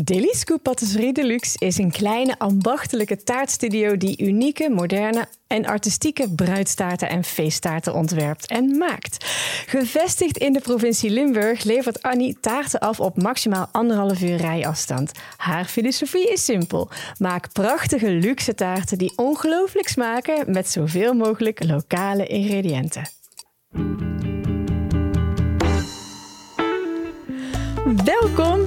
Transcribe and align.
Deli 0.00 0.32
Scoop 0.34 0.62
Patisserie 0.62 1.12
Deluxe 1.12 1.56
is 1.58 1.78
een 1.78 1.90
kleine 1.90 2.38
ambachtelijke 2.38 3.22
taartstudio 3.22 3.96
die 3.96 4.22
unieke, 4.22 4.70
moderne 4.70 5.28
en 5.46 5.66
artistieke 5.66 6.28
bruidstaarten 6.28 7.08
en 7.08 7.24
feesttaarten 7.24 7.94
ontwerpt 7.94 8.46
en 8.46 8.76
maakt. 8.78 9.24
Gevestigd 9.66 10.38
in 10.38 10.52
de 10.52 10.60
provincie 10.60 11.10
Limburg 11.10 11.64
levert 11.64 12.02
Annie 12.02 12.36
taarten 12.40 12.80
af 12.80 13.00
op 13.00 13.22
maximaal 13.22 13.68
anderhalf 13.72 14.22
uur 14.22 14.36
rijafstand. 14.36 15.12
Haar 15.36 15.64
filosofie 15.64 16.32
is 16.32 16.44
simpel. 16.44 16.90
Maak 17.18 17.52
prachtige 17.52 18.10
luxe 18.10 18.54
taarten 18.54 18.98
die 18.98 19.12
ongelooflijk 19.16 19.88
smaken 19.88 20.52
met 20.52 20.68
zoveel 20.68 21.14
mogelijk 21.14 21.64
lokale 21.64 22.26
ingrediënten. 22.26 23.08
Welkom 28.04 28.66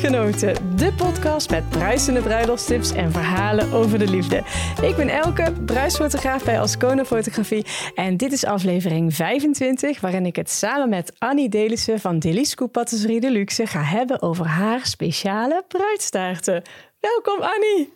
Echtgenoten, 0.00 0.76
de 0.76 0.92
podcast 0.92 1.50
met 1.50 1.68
bruisende 1.68 2.20
bruiloftstips 2.20 2.92
en 2.92 3.12
verhalen 3.12 3.72
over 3.72 3.98
de 3.98 4.08
liefde. 4.10 4.42
Ik 4.82 4.96
ben 4.96 5.08
Elke, 5.08 5.52
bruisfotograaf 5.66 6.44
bij 6.44 6.60
Ascona 6.60 7.04
Fotografie 7.04 7.66
en 7.94 8.16
dit 8.16 8.32
is 8.32 8.44
aflevering 8.44 9.14
25 9.14 10.00
waarin 10.00 10.26
ik 10.26 10.36
het 10.36 10.50
samen 10.50 10.88
met 10.88 11.12
Annie 11.18 11.48
Delissen 11.48 12.00
van 12.00 12.18
Delisco 12.18 12.66
Patisserie 12.66 13.20
Deluxe 13.20 13.66
ga 13.66 13.82
hebben 13.82 14.22
over 14.22 14.46
haar 14.46 14.86
speciale 14.86 15.64
bruidstaarten. 15.68 16.62
Welkom 17.00 17.40
Annie! 17.40 17.92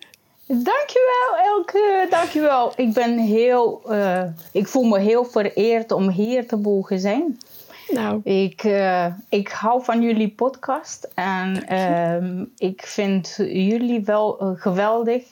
Dankjewel 0.47 1.37
Elke, 1.45 2.07
dankjewel. 2.11 2.73
Ik 2.77 2.93
ben 2.93 3.19
heel, 3.19 3.83
uh, 3.89 4.23
ik 4.53 4.69
voel 4.69 4.85
me 4.85 4.99
heel 4.99 5.25
vereerd 5.25 5.93
om 5.93 6.11
hier 6.11 6.47
te 6.47 6.57
mogen 6.57 6.99
zijn. 6.99 7.39
Nou. 7.89 8.21
Ik, 8.25 8.65
uh, 8.65 9.07
ik 9.29 9.49
hou 9.49 9.85
van 9.85 10.03
jullie 10.03 10.31
podcast 10.31 11.09
en 11.15 11.65
uh, 11.73 12.47
ik 12.57 12.87
vind 12.87 13.35
jullie 13.37 14.05
wel 14.05 14.43
uh, 14.43 14.61
geweldig 14.61 15.25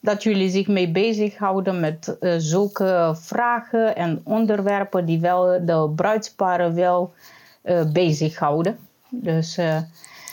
dat 0.00 0.22
jullie 0.22 0.50
zich 0.50 0.66
mee 0.66 0.90
bezighouden 0.90 1.80
met 1.80 2.16
uh, 2.20 2.34
zulke 2.38 3.14
vragen 3.16 3.96
en 3.96 4.20
onderwerpen 4.24 5.04
die 5.06 5.20
wel 5.20 5.66
de 5.66 5.92
bruidsparen 5.96 6.74
wel 6.74 7.12
bezighouden. 7.92 8.78
Dus 9.08 9.56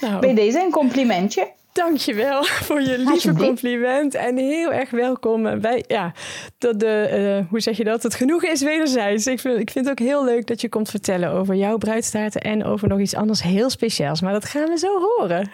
nou. 0.02 0.19
bij 0.19 0.33
deze 0.33 0.59
een 0.59 0.71
complimentje. 0.71 1.52
Dankjewel 1.78 2.44
voor 2.44 2.81
je 2.81 2.97
lieve 2.97 3.33
compliment 3.33 4.14
en 4.16 4.38
heel 4.38 4.73
erg 4.73 4.89
welkom 4.89 5.59
bij, 5.61 5.83
ja, 5.88 6.14
dat 6.58 6.80
de, 6.80 7.39
uh, 7.44 7.50
hoe 7.50 7.59
zeg 7.59 7.78
je 7.78 7.83
dat? 7.83 8.03
Het 8.03 8.16
genoegen 8.16 8.52
is 8.52 8.61
wederzijds. 8.61 9.28
Ik 9.28 9.39
vind, 9.39 9.59
ik 9.59 9.70
vind 9.70 9.86
het 9.86 10.00
ook 10.00 10.08
heel 10.08 10.25
leuk 10.25 10.48
dat 10.48 10.61
je 10.61 10.70
komt 10.70 10.89
vertellen 10.89 11.31
over 11.31 11.55
jouw 11.55 11.78
bruidstaarten 11.78 12.42
en 12.42 12.66
over 12.66 12.88
nog 12.88 13.00
iets 13.00 13.16
anders 13.16 13.42
heel 13.42 13.70
speciaals. 13.70 14.22
Maar 14.22 14.33
dat 14.33 14.45
gaan 14.45 14.67
we 14.67 14.78
zo 14.78 15.00
horen. 15.00 15.50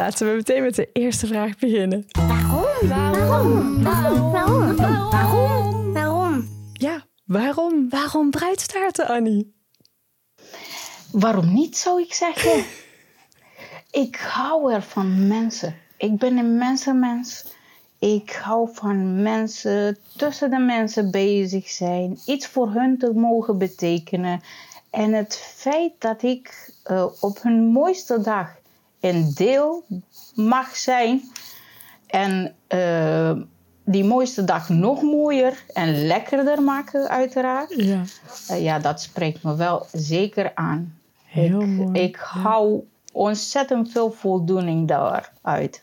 Laten 0.00 0.28
we 0.28 0.34
meteen 0.34 0.62
met 0.62 0.74
de 0.74 0.88
eerste 0.92 1.26
vraag 1.26 1.58
beginnen. 1.58 2.06
Waarom? 2.10 2.88
Waarom? 2.88 3.82
Waarom? 3.82 4.32
Waarom? 4.32 4.76
Waarom? 5.10 5.92
Waarom? 5.92 6.48
Ja, 6.72 7.06
waarom? 7.24 7.88
Waarom 7.88 8.30
bruidstaarten, 8.30 9.06
Annie? 9.06 9.54
Waarom 11.12 11.52
niet, 11.52 11.76
zou 11.76 12.00
ik 12.02 12.14
zeggen? 12.14 12.64
Ik 13.94 14.16
hou 14.16 14.72
er 14.72 14.82
van 14.82 15.26
mensen. 15.26 15.76
Ik 15.96 16.18
ben 16.18 16.36
een 16.36 16.58
mensenmens. 16.58 17.44
Ik 17.98 18.32
hou 18.42 18.68
van 18.72 19.22
mensen, 19.22 19.98
tussen 20.16 20.50
de 20.50 20.58
mensen 20.58 21.10
bezig 21.10 21.68
zijn, 21.68 22.18
iets 22.26 22.46
voor 22.46 22.70
hun 22.72 22.98
te 22.98 23.12
mogen 23.14 23.58
betekenen. 23.58 24.40
En 24.90 25.12
het 25.12 25.36
feit 25.36 25.92
dat 25.98 26.22
ik 26.22 26.72
uh, 26.90 27.06
op 27.20 27.42
hun 27.42 27.64
mooiste 27.64 28.20
dag 28.20 28.56
een 29.00 29.32
deel 29.34 29.84
mag 30.34 30.76
zijn 30.76 31.22
en 32.06 32.54
uh, 32.68 33.32
die 33.84 34.04
mooiste 34.04 34.44
dag 34.44 34.68
nog 34.68 35.02
mooier 35.02 35.64
en 35.72 36.06
lekkerder 36.06 36.62
maken, 36.62 37.08
uiteraard. 37.08 37.74
Ja, 37.76 38.02
uh, 38.50 38.62
ja 38.62 38.78
dat 38.78 39.00
spreekt 39.00 39.42
me 39.42 39.56
wel 39.56 39.86
zeker 39.92 40.54
aan. 40.54 40.98
Heel 41.24 41.60
ik, 41.60 41.66
mooi. 41.66 42.00
Ik 42.00 42.16
hou 42.16 42.84
ontzettend 43.14 43.90
veel 43.90 44.10
voldoening 44.10 44.88
daaruit. 44.88 45.82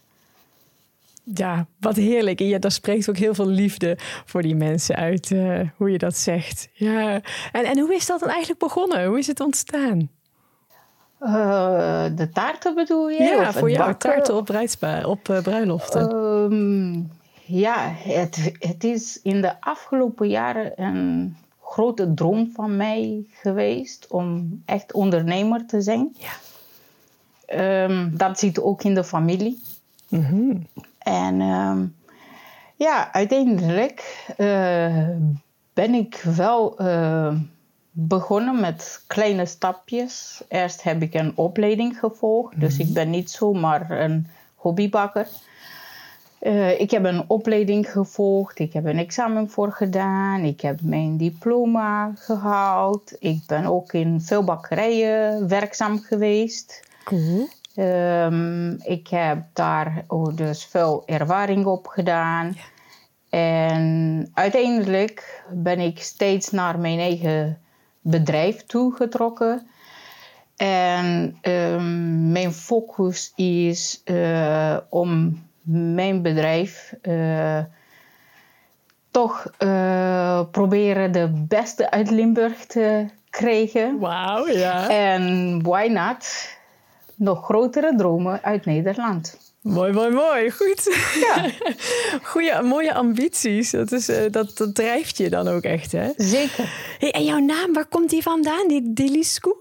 Ja, 1.24 1.66
wat 1.80 1.96
heerlijk. 1.96 2.40
En 2.40 2.48
ja, 2.48 2.60
daar 2.60 2.72
spreekt 2.72 3.10
ook 3.10 3.18
heel 3.18 3.34
veel 3.34 3.48
liefde 3.48 3.98
voor 4.26 4.42
die 4.42 4.56
mensen 4.56 4.96
uit, 4.96 5.30
uh, 5.30 5.60
hoe 5.76 5.92
je 5.92 5.98
dat 5.98 6.18
zegt. 6.18 6.70
Ja. 6.74 7.22
En, 7.52 7.66
en 7.66 7.80
hoe 7.80 7.96
is 7.96 8.06
dat 8.06 8.20
dan 8.20 8.30
eigenlijk 8.30 8.60
begonnen? 8.60 9.06
Hoe 9.06 9.20
is 9.20 9.28
het 9.28 9.40
ontstaan? 9.40 10.10
Uh, 11.22 12.06
de 12.16 12.30
taarten 12.34 12.76
bedoel 12.76 13.10
je? 13.10 13.24
Ja, 13.24 13.54
voor 13.54 13.72
jou 13.72 13.96
taarten 13.96 14.36
op, 14.36 14.50
op 15.06 15.30
uh, 15.30 15.42
bruiloften. 15.42 16.16
Um, 16.16 17.12
ja, 17.46 17.94
het, 17.98 18.52
het 18.60 18.84
is 18.84 19.20
in 19.24 19.42
de 19.42 19.62
afgelopen 19.62 20.30
jaren 20.30 20.82
een 20.82 21.38
grote 21.64 22.14
droom 22.14 22.52
van 22.54 22.78
mij 22.78 23.26
geweest 23.32 24.08
om 24.08 24.62
echt 24.66 24.94
ondernemer 24.94 25.66
te 25.66 25.82
zijn. 25.82 26.16
Ja. 26.18 26.30
Um, 27.58 28.18
dat 28.18 28.40
zit 28.40 28.62
ook 28.62 28.84
in 28.84 28.94
de 28.94 29.04
familie. 29.04 29.62
Mm-hmm. 30.08 30.68
En 30.98 31.42
um, 31.42 31.96
ja, 32.76 33.14
uiteindelijk 33.14 34.26
uh, 34.38 35.08
ben 35.74 35.94
ik 35.94 36.22
wel 36.36 36.82
uh, 36.82 37.36
begonnen 37.92 38.60
met 38.60 39.04
kleine 39.08 39.46
stapjes. 39.46 40.44
Eerst 40.48 40.84
heb 40.84 41.02
ik 41.02 41.14
een 41.14 41.32
opleiding 41.36 42.00
gevolgd, 42.00 42.60
dus 42.60 42.78
ik 42.78 42.94
ben 42.94 43.10
niet 43.10 43.32
zomaar 43.32 43.92
een 43.92 44.28
hobbybakker. 44.56 45.28
Uh, 46.42 46.80
ik 46.80 46.92
heb 46.92 47.06
een 47.06 47.24
opleiding 47.28 47.92
gevolgd, 47.92 48.60
ik 48.60 48.74
heb 48.74 48.86
een 48.86 48.98
examen 48.98 49.50
voor 49.50 49.72
gedaan, 49.72 50.40
ik 50.40 50.62
heb 50.62 50.82
mijn 50.82 51.18
diploma 51.18 52.12
gehaald. 52.16 53.16
Ik 53.20 53.44
ben 53.48 53.66
ook 53.66 53.94
in 53.94 54.22
veel 54.22 54.44
bakkerijen 54.44 55.48
werkzaam 55.48 56.00
geweest. 56.00 56.90
Cool. 57.12 57.48
Um, 57.76 58.78
ik 58.84 59.08
heb 59.08 59.44
daar 59.54 60.06
dus 60.36 60.66
veel 60.66 61.04
ervaring 61.06 61.66
op 61.66 61.88
gedaan. 61.88 62.58
En 63.30 64.30
uiteindelijk 64.34 65.44
ben 65.50 65.80
ik 65.80 66.00
steeds 66.00 66.52
naar 66.52 66.80
mijn 66.80 67.00
eigen 67.00 67.62
bedrijf 68.02 68.64
toegetrokken. 68.66 69.68
En 70.56 71.38
um, 71.42 72.32
mijn 72.32 72.54
focus 72.54 73.32
is 73.36 74.02
uh, 74.06 74.78
om 74.90 75.44
mijn 75.62 76.22
bedrijf 76.22 76.94
uh, 77.02 77.60
toch 79.12 79.52
uh, 79.60 80.42
proberen 80.52 81.12
de 81.12 81.46
beste 81.48 81.92
uit 81.92 82.10
Limburg 82.10 82.66
te 82.66 83.06
krijgen. 83.30 84.00
Wauw, 84.00 84.48
ja. 84.48 84.90
En 84.90 85.62
why 85.64 85.88
not? 85.92 86.60
Nog 87.22 87.46
grotere 87.46 87.94
dromen 87.96 88.44
uit 88.44 88.66
Nederland. 88.66 89.38
Mooi, 89.62 89.94
mooi, 89.94 90.12
mooi. 90.12 90.52
Goed. 90.52 91.12
Ja. 91.20 91.50
Goeie, 92.32 92.62
mooie 92.62 92.94
ambities. 92.94 93.72
Dat, 93.72 93.92
is, 93.92 94.10
uh, 94.10 94.18
dat, 94.32 94.58
dat 94.58 94.76
drijft 94.76 95.18
je 95.18 95.30
dan 95.30 95.48
ook 95.48 95.64
echt, 95.64 95.92
hè? 95.92 96.10
Zeker. 96.18 96.96
Hey, 97.00 97.12
en 97.12 97.24
jouw 97.24 97.40
naam, 97.40 97.74
waar 97.74 97.86
komt 97.86 98.10
die 98.10 98.22
vandaan, 98.22 98.68
die 98.68 98.94
Delisco? 98.94 99.58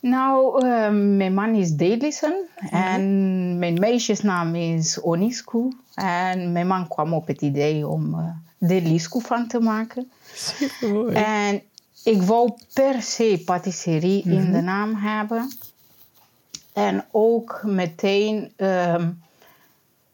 Nou, 0.00 0.66
uh, 0.66 0.90
mijn 0.90 1.34
man 1.34 1.54
is 1.54 1.70
Delissen 1.70 2.32
mm 2.32 2.68
en 2.70 3.58
mijn 3.58 3.74
meisjesnaam 3.74 4.54
is 4.54 5.00
Onisco. 5.00 5.68
En 5.94 6.52
mijn 6.52 6.66
man 6.66 6.88
kwam 6.88 7.12
op 7.12 7.26
het 7.26 7.42
idee 7.42 7.86
om 7.86 8.14
uh, 8.60 8.98
van 8.98 9.48
te 9.48 9.60
maken. 9.60 10.10
Super 10.34 10.92
mooi. 10.92 11.14
En 11.14 11.62
ik 12.04 12.22
wou 12.22 12.52
per 12.72 13.02
se 13.02 13.42
patisserie 13.44 14.22
mm 14.24 14.32
-hmm. 14.32 14.44
in 14.44 14.52
de 14.52 14.60
naam 14.60 14.94
hebben. 14.94 15.50
En 16.72 17.04
ook 17.10 17.60
meteen 17.64 18.52
uh, 18.56 19.06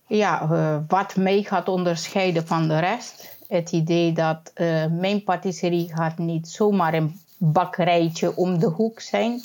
ja, 0.07 0.43
uh, 0.43 0.77
wat 0.89 1.17
mij 1.17 1.43
gaat 1.43 1.69
onderscheiden 1.69 2.47
van 2.47 2.69
de 2.69 2.79
rest. 2.79 3.37
Het 3.49 3.73
idee 3.73 4.13
dat 4.13 4.53
uh, 4.55 4.87
mijn 4.87 5.25
patisserie 5.25 5.95
gaat 5.95 6.19
niet 6.19 6.49
zomaar 6.49 6.95
een 6.95 7.21
bakkerijtje 7.39 8.37
om 8.37 8.59
de 8.59 8.67
hoek 8.67 9.01
zijn. 9.01 9.43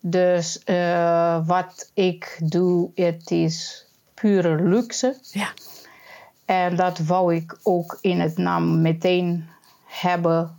Dus 0.00 0.62
uh, 0.66 1.46
wat 1.46 1.90
ik 1.94 2.38
doe, 2.42 2.90
het 2.94 3.30
is 3.30 3.86
pure 4.14 4.62
luxe. 4.62 5.18
Ja. 5.32 5.52
En 6.44 6.76
dat 6.76 6.98
wou 6.98 7.34
ik 7.34 7.58
ook 7.62 7.98
in 8.00 8.20
het 8.20 8.36
naam 8.36 8.80
meteen 8.80 9.48
hebben 9.84 10.56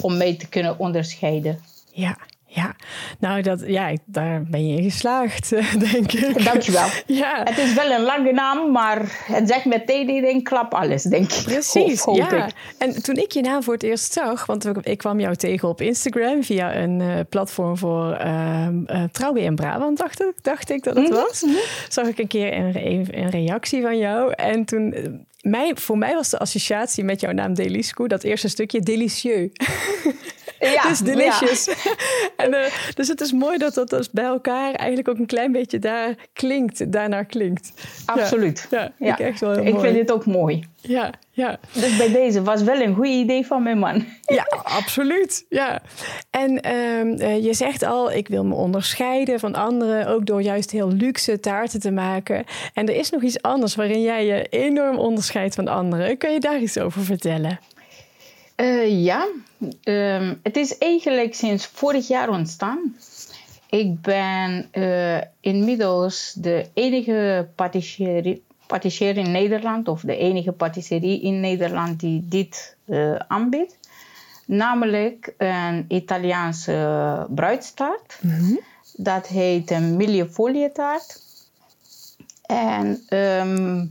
om 0.00 0.16
mij 0.16 0.36
te 0.36 0.48
kunnen 0.48 0.78
onderscheiden. 0.78 1.60
Ja, 1.92 2.16
Ja, 2.50 2.74
nou, 3.18 3.42
dat, 3.42 3.62
ja, 3.66 3.92
daar 4.04 4.42
ben 4.50 4.66
je 4.68 4.76
in 4.76 4.90
geslaagd, 4.90 5.50
denk 5.92 6.12
ik. 6.12 6.44
Dankjewel. 6.44 6.86
Ja, 7.06 7.42
Het 7.44 7.58
is 7.58 7.74
wel 7.74 7.90
een 7.90 8.02
lange 8.02 8.32
naam, 8.32 8.72
maar 8.72 9.24
het 9.26 9.48
zegt 9.48 9.64
meteen 9.64 10.42
klap 10.42 10.74
alles, 10.74 11.02
denk 11.02 11.32
ik. 11.32 11.42
precies. 11.44 12.04
Ja. 12.12 12.46
ik. 12.46 12.52
En 12.78 13.02
toen 13.02 13.16
ik 13.16 13.32
je 13.32 13.40
naam 13.40 13.62
voor 13.62 13.74
het 13.74 13.82
eerst 13.82 14.12
zag, 14.12 14.46
want 14.46 14.66
ik- 14.86 14.98
kwam 14.98 15.20
jou 15.20 15.34
tegen 15.36 15.68
op 15.68 15.80
Instagram 15.80 16.42
via 16.44 16.76
een 16.76 17.00
eh, 17.00 17.08
platform 17.28 17.76
voor 17.76 18.12
eh, 18.12 18.66
trouwen 19.12 19.42
in 19.42 19.54
Brabant, 19.54 19.98
dacht 19.98 20.20
ik, 20.22 20.32
dacht 20.42 20.70
ik 20.70 20.82
dat 20.84 20.96
het 20.96 21.08
was. 21.08 21.44
Zag 21.88 22.06
ik 22.06 22.18
een 22.18 22.26
keer 22.28 22.52
een, 22.52 22.72
re- 22.72 23.04
een 23.10 23.30
reactie 23.30 23.82
van 23.82 23.98
jou. 23.98 24.32
En 24.36 24.64
toen, 24.64 24.92
eh, 24.92 25.04
mij, 25.40 25.72
voor 25.74 25.98
mij 25.98 26.14
was 26.14 26.28
de 26.30 26.38
associatie 26.38 27.04
met 27.04 27.20
jouw 27.20 27.32
naam 27.32 27.54
Delisco, 27.54 28.06
dat 28.06 28.22
eerste 28.22 28.48
stukje 28.48 28.80
delicieux. 28.80 29.50
Ja, 30.58 30.88
dus 30.88 30.98
delicious. 30.98 31.68
en, 32.36 32.54
eh, 32.54 32.72
dus 32.94 33.08
het 33.08 33.20
is 33.20 33.32
mooi 33.32 33.58
dat 33.58 33.74
dat 33.74 33.90
dus 33.90 34.10
bij 34.10 34.24
elkaar 34.24 34.72
eigenlijk 34.74 35.08
ook 35.08 35.18
een 35.18 35.26
klein 35.26 35.52
beetje 35.52 35.78
daar 35.78 36.14
klinkt, 36.32 36.92
daarnaar 36.92 37.24
klinkt. 37.24 37.72
absoluut. 38.04 38.66
Ja, 38.70 38.92
ja, 38.98 39.12
ik 39.12 39.18
echt 39.18 39.40
wel 39.40 39.50
heel 39.50 39.64
ik 39.64 39.72
mooi. 39.72 39.84
vind 39.84 39.94
dit 39.94 40.12
ook 40.12 40.26
mooi. 40.26 40.64
Ja, 40.80 41.10
ja. 41.30 41.58
Dus 41.72 41.96
bij 41.96 42.12
deze 42.12 42.42
was 42.42 42.62
wel 42.62 42.80
een 42.80 42.94
goed 42.94 43.06
idee 43.06 43.46
van 43.46 43.62
mijn 43.62 43.78
man. 43.78 44.04
Ja, 44.26 44.46
absoluut. 44.62 45.46
Ja. 45.48 45.82
En 46.30 46.60
ehm, 46.60 47.08
eh, 47.08 47.44
je 47.44 47.54
zegt 47.54 47.82
al, 47.82 48.12
ik 48.12 48.28
wil 48.28 48.44
me 48.44 48.54
onderscheiden 48.54 49.40
van 49.40 49.54
anderen, 49.54 50.06
ook 50.06 50.26
door 50.26 50.42
juist 50.42 50.70
heel 50.70 50.92
luxe 50.92 51.40
taarten 51.40 51.80
te 51.80 51.90
maken. 51.90 52.44
En 52.74 52.88
er 52.88 52.94
is 52.94 53.10
nog 53.10 53.22
iets 53.22 53.42
anders 53.42 53.74
waarin 53.74 54.02
jij 54.02 54.26
je 54.26 54.46
enorm 54.48 54.96
onderscheidt 54.96 55.54
van 55.54 55.68
anderen. 55.68 56.18
Kun 56.18 56.32
je 56.32 56.40
daar 56.40 56.58
iets 56.58 56.78
over 56.78 57.04
vertellen? 57.04 57.58
Eh, 58.58 59.04
ja, 59.04 59.28
Ehm, 59.82 60.34
het 60.42 60.56
is 60.56 60.78
eigenlijk 60.78 61.34
sinds 61.34 61.66
vorig 61.66 62.08
jaar 62.08 62.28
ontstaan. 62.28 62.96
Ik 63.70 64.00
ben 64.00 64.68
eh, 64.70 65.20
inmiddels 65.40 66.32
de 66.36 66.66
enige 66.74 67.48
patissier, 67.54 68.38
patissier 68.66 69.16
in 69.16 69.30
Nederland, 69.30 69.88
of 69.88 70.00
de 70.00 70.16
enige 70.16 70.52
patisserie 70.52 71.20
in 71.20 71.40
Nederland 71.40 72.00
die 72.00 72.28
dit 72.28 72.76
eh, 72.84 73.14
aanbiedt. 73.14 73.78
Namelijk 74.46 75.34
een 75.38 75.84
Italiaanse 75.88 77.26
bruidstaart. 77.30 78.20
Dat 78.96 79.26
heet 79.26 79.70
een 79.70 79.96
mille 79.96 80.70
taart. 80.72 81.22
En 82.46 83.02
ehm, 83.08 83.86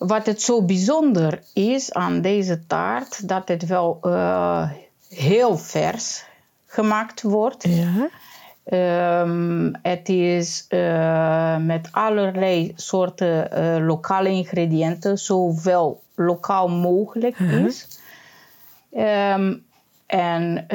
wat 0.00 0.26
het 0.26 0.42
zo 0.42 0.62
bijzonder 0.62 1.42
is 1.52 1.92
aan 1.92 2.20
deze 2.20 2.66
taart, 2.66 3.28
dat 3.28 3.48
het 3.48 3.66
wel 3.66 3.98
eh, 4.02 4.70
heel 5.08 5.58
vers 5.58 6.24
gemaakt 6.66 7.22
wordt. 7.22 7.64
Ja. 7.68 8.08
Ehm, 8.64 9.72
het 9.82 10.08
is 10.08 10.64
eh, 10.68 11.56
met 11.56 11.88
allerlei 11.90 12.72
soorten 12.76 13.52
eh, 13.52 13.86
lokale 13.86 14.28
ingrediënten, 14.28 15.18
zowel 15.18 16.02
lokaal 16.14 16.68
mogelijk 16.68 17.38
is. 17.38 17.86
Ehm, 18.92 19.54
en 20.06 20.66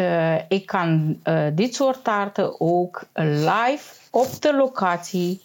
ik 0.47 0.65
kan 0.65 1.19
dit 1.53 1.75
soort 1.75 2.03
taarten 2.03 2.61
ook 2.61 3.03
live 3.13 3.93
op 4.11 4.41
de 4.41 4.55
locatie 4.55 5.41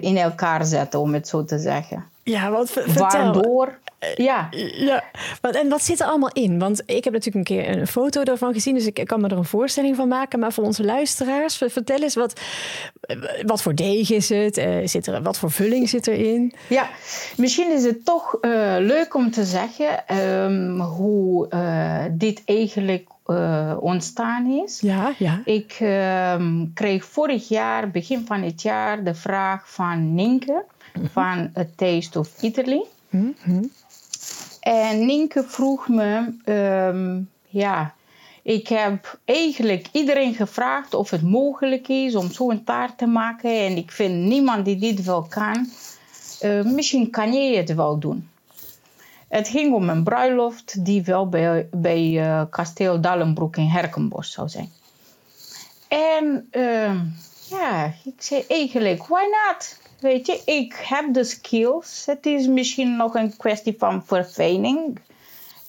in 0.00 0.16
elkaar 0.16 0.64
zetten, 0.64 1.00
om 1.00 1.14
het 1.14 1.28
zo 1.28 1.44
te 1.44 1.58
zeggen. 1.58 2.04
Ja, 2.30 2.50
wat 2.50 2.70
ver- 2.70 2.82
vertel. 2.90 3.32
Waardoor, 3.32 3.78
ja, 4.16 4.48
Ja, 4.76 5.04
wat, 5.40 5.54
en 5.54 5.68
wat 5.68 5.82
zit 5.82 6.00
er 6.00 6.06
allemaal 6.06 6.32
in? 6.32 6.58
Want 6.58 6.82
ik 6.86 7.04
heb 7.04 7.12
natuurlijk 7.12 7.48
een 7.48 7.56
keer 7.56 7.78
een 7.78 7.86
foto 7.86 8.22
daarvan 8.24 8.52
gezien, 8.52 8.74
dus 8.74 8.86
ik 8.86 9.02
kan 9.06 9.20
me 9.20 9.28
er 9.28 9.36
een 9.36 9.44
voorstelling 9.44 9.96
van 9.96 10.08
maken. 10.08 10.38
Maar 10.38 10.52
voor 10.52 10.64
onze 10.64 10.84
luisteraars, 10.84 11.56
ver- 11.56 11.70
vertel 11.70 11.98
eens 12.02 12.14
wat, 12.14 12.40
wat 13.46 13.62
voor 13.62 13.74
deeg 13.74 14.10
is 14.10 14.28
het? 14.28 14.56
Eh, 14.56 14.76
zit 14.84 15.06
er, 15.06 15.22
wat 15.22 15.38
voor 15.38 15.50
vulling 15.50 15.88
zit 15.88 16.06
erin? 16.06 16.52
Ja, 16.68 16.88
misschien 17.36 17.72
is 17.72 17.84
het 17.84 18.04
toch 18.04 18.34
eh, 18.40 18.50
leuk 18.78 19.14
om 19.14 19.30
te 19.30 19.44
zeggen 19.44 20.06
ehm, 20.06 20.78
hoe 20.80 21.48
eh, 21.48 22.04
dit 22.10 22.42
eigenlijk 22.44 23.08
eh, 23.26 23.76
ontstaan 23.80 24.62
is. 24.66 24.80
Ja, 24.80 25.12
ja. 25.18 25.42
Ik 25.44 25.76
ehm, 25.80 26.64
kreeg 26.74 27.04
vorig 27.04 27.48
jaar, 27.48 27.90
begin 27.90 28.26
van 28.26 28.42
het 28.42 28.62
jaar, 28.62 29.04
de 29.04 29.14
vraag 29.14 29.70
van 29.70 30.14
Ninke 30.14 30.64
van 31.12 31.50
A 31.56 31.66
Taste 31.76 32.18
of 32.18 32.42
Italy. 32.42 32.84
En 34.60 35.06
Ninke 35.06 35.44
vroeg 35.46 35.88
me, 35.88 36.34
ehm, 36.44 37.20
ja, 37.48 37.94
ik 38.42 38.68
heb 38.68 39.18
eigenlijk 39.24 39.88
iedereen 39.92 40.34
gevraagd 40.34 40.94
of 40.94 41.10
het 41.10 41.22
mogelijk 41.22 41.88
is 41.88 42.14
om 42.14 42.30
zo'n 42.30 42.64
taart 42.64 42.98
te 42.98 43.06
maken. 43.06 43.50
En 43.50 43.76
ik 43.76 43.90
vind 43.90 44.14
niemand 44.14 44.64
die 44.64 44.76
dit 44.76 45.04
wel 45.04 45.22
kan. 45.22 45.68
Eh, 46.40 46.62
misschien 46.62 47.10
kan 47.10 47.32
jij 47.32 47.56
het 47.56 47.74
wel 47.74 47.98
doen. 47.98 48.28
Het 49.28 49.48
ging 49.48 49.74
om 49.74 49.88
een 49.88 50.04
bruiloft 50.04 50.84
die 50.84 51.02
wel 51.02 51.28
bij, 51.28 51.68
bij 51.70 52.20
eh, 52.20 52.42
kasteel 52.50 53.00
Dallenbroek 53.00 53.56
in 53.56 53.66
Herkenbos 53.66 54.32
zou 54.32 54.48
zijn. 54.48 54.70
En 55.88 56.48
ehm, 56.50 56.98
ja, 57.48 57.94
ik 58.04 58.14
zei 58.22 58.44
eigenlijk, 58.48 59.06
why 59.06 59.22
not? 59.22 59.78
Weet 60.00 60.26
je, 60.26 60.42
ik 60.44 60.74
heb 60.84 61.14
de 61.14 61.24
skills. 61.24 62.02
Het 62.06 62.26
is 62.26 62.46
misschien 62.46 62.96
nog 62.96 63.14
een 63.14 63.36
kwestie 63.36 63.74
van 63.78 64.04
verfijning. 64.04 64.98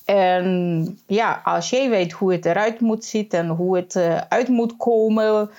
En 0.05 0.99
ja, 1.05 1.41
als 1.43 1.69
jij 1.69 1.89
weet 1.89 2.11
hoe 2.11 2.31
het 2.31 2.45
eruit 2.45 2.79
moet 2.79 3.05
zien 3.05 3.29
en 3.29 3.47
hoe 3.47 3.75
het 3.75 3.95
eh, 3.95 4.21
uit 4.29 4.47
moet 4.47 4.77
komen, 4.77 5.49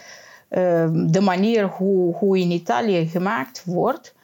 ehm, 0.48 1.06
de 1.06 1.20
manier 1.20 1.64
hoe, 1.66 2.14
hoe 2.14 2.38
in 2.38 2.50
Italië 2.50 3.06
gemaakt 3.08 3.62
wordt, 3.64 4.14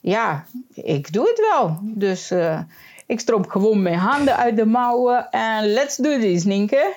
ja, 0.00 0.44
ik 0.74 1.12
doe 1.12 1.28
het 1.28 1.48
wel. 1.52 1.78
Dus 1.82 2.30
eh, 2.30 2.60
ik 3.06 3.20
stroop 3.20 3.48
gewoon 3.48 3.82
mijn 3.82 3.98
handen 3.98 4.36
uit 4.36 4.56
de 4.56 4.66
mouwen 4.66 5.30
en 5.30 5.66
let's 5.72 5.96
do 5.96 6.18
this, 6.18 6.44
Nienke. 6.44 6.96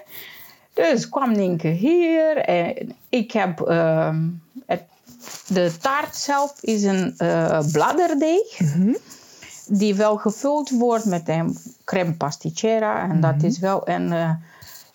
Dus 0.73 1.09
kwam 1.09 1.31
Nienke 1.31 1.67
hier 1.67 2.37
en 2.37 2.95
ik 3.09 3.31
heb 3.31 3.61
ehm, 3.61 4.17
de 5.47 5.77
taart 5.81 6.15
zelf 6.15 6.53
is 6.61 6.83
een 6.83 7.17
eh 7.17 7.59
bladderdeeg 7.71 8.59
die 9.67 9.95
wel 9.95 10.17
gevuld 10.17 10.69
wordt 10.69 11.05
met 11.05 11.29
een 11.29 11.57
crème 11.83 12.13
pasticcera 12.13 13.09
en 13.09 13.21
dat 13.21 13.43
is 13.43 13.59
wel 13.59 13.89
een 13.89 14.11
eh, 14.11 14.31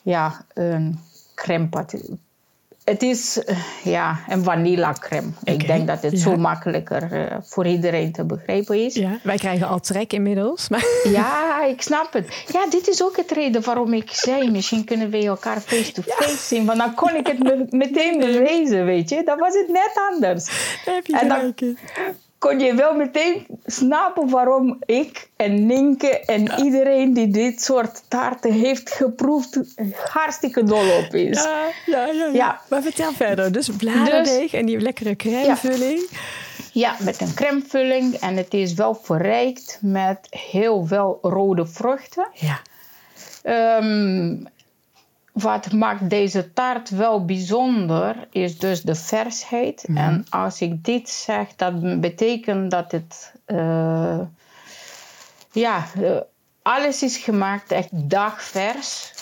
ja 0.02 0.44
een 0.55 0.99
crème 1.34 1.69
het 2.84 3.02
is 3.02 3.44
eh, 3.44 3.56
ja 3.84 4.19
een 4.29 4.44
vanilla 4.44 4.93
crème. 4.93 5.31
Ik 5.44 5.67
denk 5.67 5.87
dat 5.87 6.02
het 6.02 6.12
ja. 6.12 6.19
zo 6.19 6.37
makkelijker 6.37 7.12
eh, 7.12 7.37
voor 7.43 7.67
iedereen 7.67 8.12
te 8.12 8.25
begrijpen 8.25 8.84
is. 8.84 8.94
ja. 8.94 9.19
Wij 9.23 9.37
krijgen 9.37 9.69
al 9.69 9.81
trek 9.81 10.12
inmiddels. 10.12 10.69
Maar 10.69 10.84
Ja, 11.12 11.64
ik 11.64 11.82
snap 11.82 12.12
het. 12.12 12.44
Ja, 12.52 12.67
dit 12.70 12.88
is 12.88 13.02
ook 13.02 13.17
het 13.17 13.31
reden 13.31 13.62
waarom 13.64 13.93
ik 13.93 14.11
zei, 14.11 14.50
misschien 14.50 14.84
kunnen 14.84 15.11
we 15.11 15.25
elkaar 15.26 15.61
face-to-face 15.61 16.37
zien. 16.37 16.64
Want 16.64 16.79
dan 16.79 16.94
kon 16.94 17.14
ik 17.14 17.26
het 17.26 17.38
me- 17.38 17.67
meteen 17.70 18.19
bewijzen, 18.19 18.85
weet 18.85 19.08
je. 19.08 19.23
Dan 19.25 19.38
was 19.38 19.55
het 19.55 19.69
net 19.69 19.93
anders. 20.12 20.49
heb 20.85 21.06
je 21.06 21.19
En 21.19 21.28
dan-. 21.28 21.55
Kon 22.43 22.59
je 22.59 22.75
wel 22.75 22.95
meteen 22.95 23.47
snappen 23.66 24.28
waarom 24.28 24.78
ik 24.87 25.28
en 25.37 25.66
Ninke 25.66 26.21
en 26.21 26.64
iedereen 26.64 27.12
die 27.12 27.28
dit 27.28 27.62
soort 27.62 28.02
taarten 28.09 28.52
heeft 28.52 28.90
geproefd, 28.90 29.61
hartstikke 30.05 30.64
dol 30.64 30.97
op 30.99 31.14
is. 31.14 31.43
Ja, 31.43 31.66
ja, 31.87 32.07
ja, 32.07 32.12
ja. 32.12 32.31
Ja. 32.33 32.61
Maar 32.69 32.83
vertel 32.83 33.12
verder. 33.12 33.52
Dus 33.52 33.69
bladerdeeg 33.69 34.52
en 34.52 34.66
die 34.66 34.81
lekkere 34.81 35.16
crèmevulling. 35.16 36.09
Ja, 36.73 36.97
met 37.00 37.21
een 37.21 37.35
crèmevulling 37.35 38.14
en 38.14 38.37
het 38.37 38.55
is 38.55 38.75
wel 38.75 38.95
verrijkt 38.95 39.78
met 39.81 40.19
heel 40.31 40.85
veel 40.87 41.19
rode 41.23 41.66
vruchten. 41.66 42.28
Ja. 42.35 42.61
Ehm, 43.43 44.37
wat 45.33 45.73
maakt 45.73 46.11
deze 46.11 46.53
taart 46.53 46.91
wel 46.91 47.25
bijzonder 47.25 48.29
is 48.31 48.59
dus 48.59 48.83
de 48.83 48.95
versheid. 48.95 49.85
En 49.95 50.27
als 50.31 50.61
ik 50.61 50.85
dit 50.85 51.09
zeg, 51.09 51.49
dat 51.57 52.01
betekent 52.01 52.71
dat 52.71 52.93
het. 52.93 53.33
eh, 53.45 54.19
ja, 55.53 55.85
eh, 56.03 56.17
alles 56.62 57.03
is 57.03 57.17
gemaakt 57.17 57.71
echt 57.71 57.89
dagvers. 57.93 59.12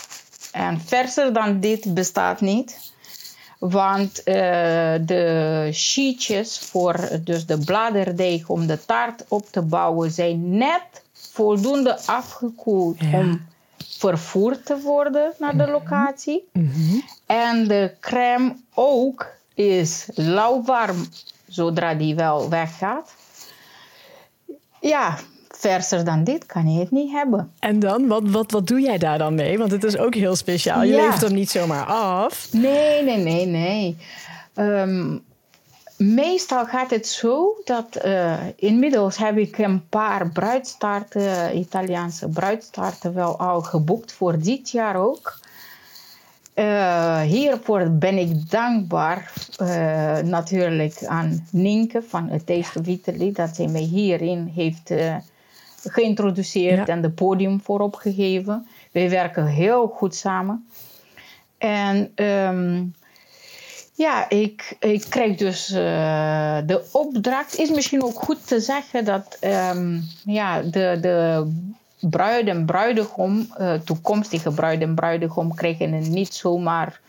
En 0.52 0.80
verser 0.80 1.32
dan 1.32 1.60
dit 1.60 1.94
bestaat 1.94 2.40
niet. 2.40 2.92
Want 3.58 4.22
eh, 4.22 4.34
de 5.00 5.68
sheetjes 5.72 6.58
voor 6.58 7.08
dus 7.24 7.46
de 7.46 7.58
bladerdeeg 7.58 8.48
om 8.48 8.66
de 8.66 8.84
taart 8.84 9.24
op 9.28 9.46
te 9.50 9.62
bouwen 9.62 10.10
zijn 10.10 10.56
net 10.56 10.82
voldoende 11.12 11.98
afgekoeld 12.06 13.00
Ja. 13.00 13.18
om 13.18 13.46
vervoerd 14.00 14.66
te 14.66 14.80
worden 14.80 15.32
naar 15.38 15.56
de 15.56 15.66
locatie. 15.70 16.48
En 17.26 17.68
de 17.68 17.92
crème 18.00 18.56
ook 18.74 19.26
is 19.54 20.06
lauwwarm 20.14 21.06
zodra 21.48 21.94
die 21.94 22.14
wel 22.14 22.48
weggaat. 22.48 23.14
Ja, 24.80 25.16
verser 25.48 26.04
dan 26.04 26.24
dit 26.24 26.46
kan 26.46 26.72
je 26.72 26.78
het 26.80 26.90
niet 26.90 27.10
hebben. 27.10 27.52
En 27.58 27.78
dan, 27.78 28.06
wat, 28.06 28.22
wat, 28.24 28.50
wat 28.50 28.66
doe 28.66 28.80
jij 28.80 28.98
daar 28.98 29.18
dan 29.18 29.34
mee? 29.34 29.58
Want 29.58 29.70
het 29.70 29.84
is 29.84 29.96
ook 29.98 30.14
heel 30.14 30.36
speciaal. 30.36 30.82
Je 30.82 30.94
Ja. 30.94 31.04
levert 31.04 31.20
hem 31.20 31.34
niet 31.34 31.50
zomaar 31.50 31.84
af. 31.86 32.48
Nee, 32.52 33.02
nee, 33.04 33.16
nee, 33.16 33.46
nee. 33.46 33.96
Ehm, 34.54 35.16
meestal 36.00 36.66
gaat 36.66 36.90
het 36.90 37.06
zo 37.06 37.60
dat 37.64 37.96
eh, 37.96 38.38
inmiddels 38.56 39.16
heb 39.16 39.36
ik 39.36 39.58
een 39.58 39.88
paar 39.88 40.28
bruidstaarten, 40.30 41.56
Italiaanse 41.58 42.28
bruidstaarten, 42.28 43.14
wel 43.14 43.38
al 43.38 43.60
geboekt 43.60 44.12
voor 44.12 44.38
dit 44.38 44.70
jaar 44.70 44.96
ook. 44.96 45.38
Eh, 46.54 47.20
hiervoor 47.20 47.90
ben 47.90 48.18
ik 48.18 48.50
dankbaar 48.50 49.32
eh, 49.56 50.18
natuurlijk 50.18 51.04
aan 51.04 51.46
Nienke 51.50 52.02
van 52.02 52.28
het 52.28 52.46
Taste 52.46 52.78
of 52.78 52.86
Italy 52.86 53.32
dat 53.32 53.54
zij 53.56 53.66
mij 53.66 53.80
hierin 53.82 54.50
heeft 54.54 54.92
geïntroduceerd 55.84 56.86
Ja. 56.86 56.92
en 56.94 57.02
de 57.02 57.10
podium 57.10 57.60
voorop 57.60 57.94
gegeven. 57.94 58.66
Wij 58.92 59.10
werken 59.10 59.46
heel 59.46 59.86
goed 59.86 60.14
samen. 60.14 60.66
En 61.58 62.12
ehm, 62.14 62.82
ja, 64.00 64.28
ik, 64.28 64.76
ik 64.78 65.06
krijg 65.08 65.36
dus 65.36 65.70
eh, 65.70 66.58
de 66.66 66.88
opdracht. 66.92 67.58
Is 67.58 67.70
misschien 67.70 68.02
ook 68.02 68.18
goed 68.18 68.46
te 68.46 68.60
zeggen 68.60 69.04
dat 69.04 69.36
ehm, 69.40 70.00
ja, 70.24 70.62
de, 70.62 70.98
de 71.00 71.50
bruid 72.00 72.46
en 72.46 72.66
bruidegom, 72.66 73.46
eh, 73.56 73.74
toekomstige 73.74 74.50
bruid 74.50 74.80
en 74.80 74.94
bruidegom, 74.94 75.54
krijgen 75.54 75.92
het 75.92 76.08
niet 76.08 76.34
zomaar 76.34 77.00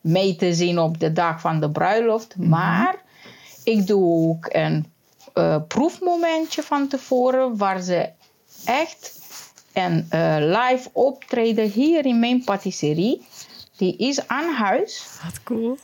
mee 0.00 0.36
te 0.36 0.54
zien 0.54 0.78
op 0.78 1.00
de 1.00 1.12
dag 1.12 1.40
van 1.40 1.60
de 1.60 1.70
bruiloft. 1.70 2.36
Maar 2.36 2.96
ik 3.64 3.86
doe 3.86 4.28
ook 4.28 4.46
een 4.48 4.92
eh, 5.34 5.56
proefmomentje 5.68 6.62
van 6.62 6.88
tevoren 6.88 7.56
waar 7.56 7.80
ze 7.80 8.10
echt 8.64 9.18
een 9.72 10.06
live 10.38 10.88
optreden 10.92 11.70
hier 11.70 12.06
in 12.06 12.18
mijn 12.18 12.44
patisserie. 12.44 13.26
Die 13.76 13.96
is 13.96 14.28
aan 14.28 14.54
huis. 14.54 15.06
Wat 15.24 15.42
cool. 15.42 15.78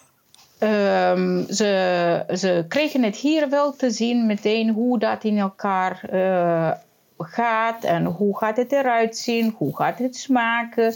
Ehm, 0.65 1.45
ze, 1.53 2.25
ze 2.35 2.65
kregen 2.69 3.03
het 3.03 3.17
hier 3.17 3.49
wel 3.49 3.77
te 3.77 3.91
zien 3.91 4.27
meteen 4.27 4.71
hoe 4.71 4.99
dat 4.99 5.25
in 5.25 5.39
elkaar 5.39 6.05
eh, 6.11 6.71
gaat 7.19 7.85
en 7.85 8.05
hoe 8.05 8.37
gaat 8.39 8.57
het 8.57 8.73
eruit 8.73 9.17
zien, 9.17 9.55
hoe 9.57 9.77
gaat 9.77 9.99
het 9.99 10.17
smaken. 10.17 10.95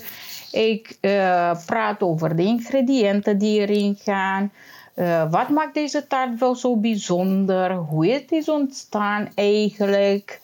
Ik 0.53 0.99
eh, 1.01 1.57
praat 1.67 2.03
over 2.03 2.37
de 2.37 2.43
ingrediënten 2.43 3.39
die 3.39 3.61
erin 3.61 3.99
gaan. 4.03 4.53
Eh, 4.95 5.31
wat 5.31 5.49
maakt 5.49 5.75
deze 5.75 6.07
taart 6.07 6.39
wel 6.39 6.55
zo 6.55 6.77
bijzonder? 6.77 7.73
Hoe 7.73 8.07
het 8.07 8.33
is 8.33 8.49
ontstaan 8.49 9.29
eigenlijk? 9.35 10.41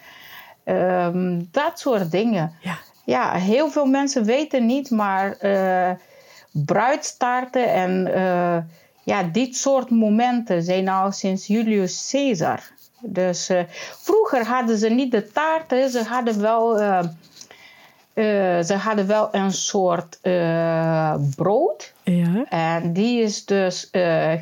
Ehm, 0.64 1.42
dat 1.50 1.78
soort 1.78 2.10
dingen. 2.10 2.52
Ja. 2.60 2.76
Ja, 3.06 3.32
heel 3.32 3.70
veel 3.70 3.86
mensen 3.86 4.24
weten 4.24 4.66
niet, 4.66 4.90
maar 4.90 5.36
bruidstaarten 6.52 7.72
en 7.72 8.06
ja, 9.04 9.22
dit 9.22 9.56
soort 9.56 9.90
momenten 9.90 10.62
zijn 10.62 10.88
al 10.88 11.12
sinds 11.12 11.46
Julius 11.46 12.08
Caesar. 12.10 12.62
Dus 13.06 13.48
eh, 13.48 13.62
vroeger 14.00 14.46
hadden 14.46 14.78
ze 14.78 14.88
niet 14.88 15.10
de 15.10 15.32
taarten, 15.32 15.90
ze 15.90 16.02
hadden 16.02 16.40
wel, 16.40 16.80
eh, 16.80 16.98
eh, 16.98 18.64
ze 18.64 18.74
hadden 18.74 19.06
wel 19.06 19.28
een 19.32 19.52
soort 19.52 20.18
brood. 21.36 21.92
Ja. 22.02 22.44
En 22.48 22.92
die 22.92 23.22
is 23.22 23.44
dus 23.44 23.88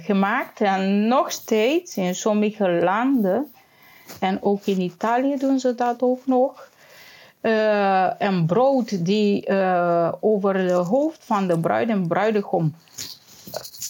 gemaakt 0.04 0.60
en 0.60 1.08
nog 1.08 1.32
steeds 1.32 1.96
in 1.96 2.14
sommige 2.14 2.70
landen, 2.70 3.52
en 4.20 4.42
ook 4.42 4.64
in 4.64 4.80
Italië 4.80 5.36
doen 5.36 5.58
ze 5.58 5.74
dat 5.74 6.02
ook 6.02 6.26
nog, 6.26 6.70
een 8.18 8.46
brood 8.46 9.04
die 9.04 9.48
over 10.20 10.52
de 10.52 10.72
hoofd 10.72 11.24
van 11.24 11.46
de 11.46 11.58
bruid 11.58 11.88
en 11.88 12.06
bruidegom 12.06 12.74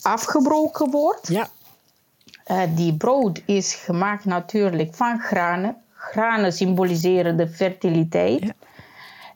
afgebroken 0.02 0.90
wordt. 0.90 1.28
Ja. 1.28 1.48
Eh, 2.44 2.62
die 2.74 2.96
brood 2.96 3.42
is 3.46 3.74
gemaakt 3.74 4.24
natuurlijk 4.24 4.94
van 4.94 5.20
granen. 5.20 5.76
Granen 5.94 6.52
symboliseren 6.52 7.36
de 7.36 7.48
fertiliteit. 7.48 8.42
Ja. 8.42 8.52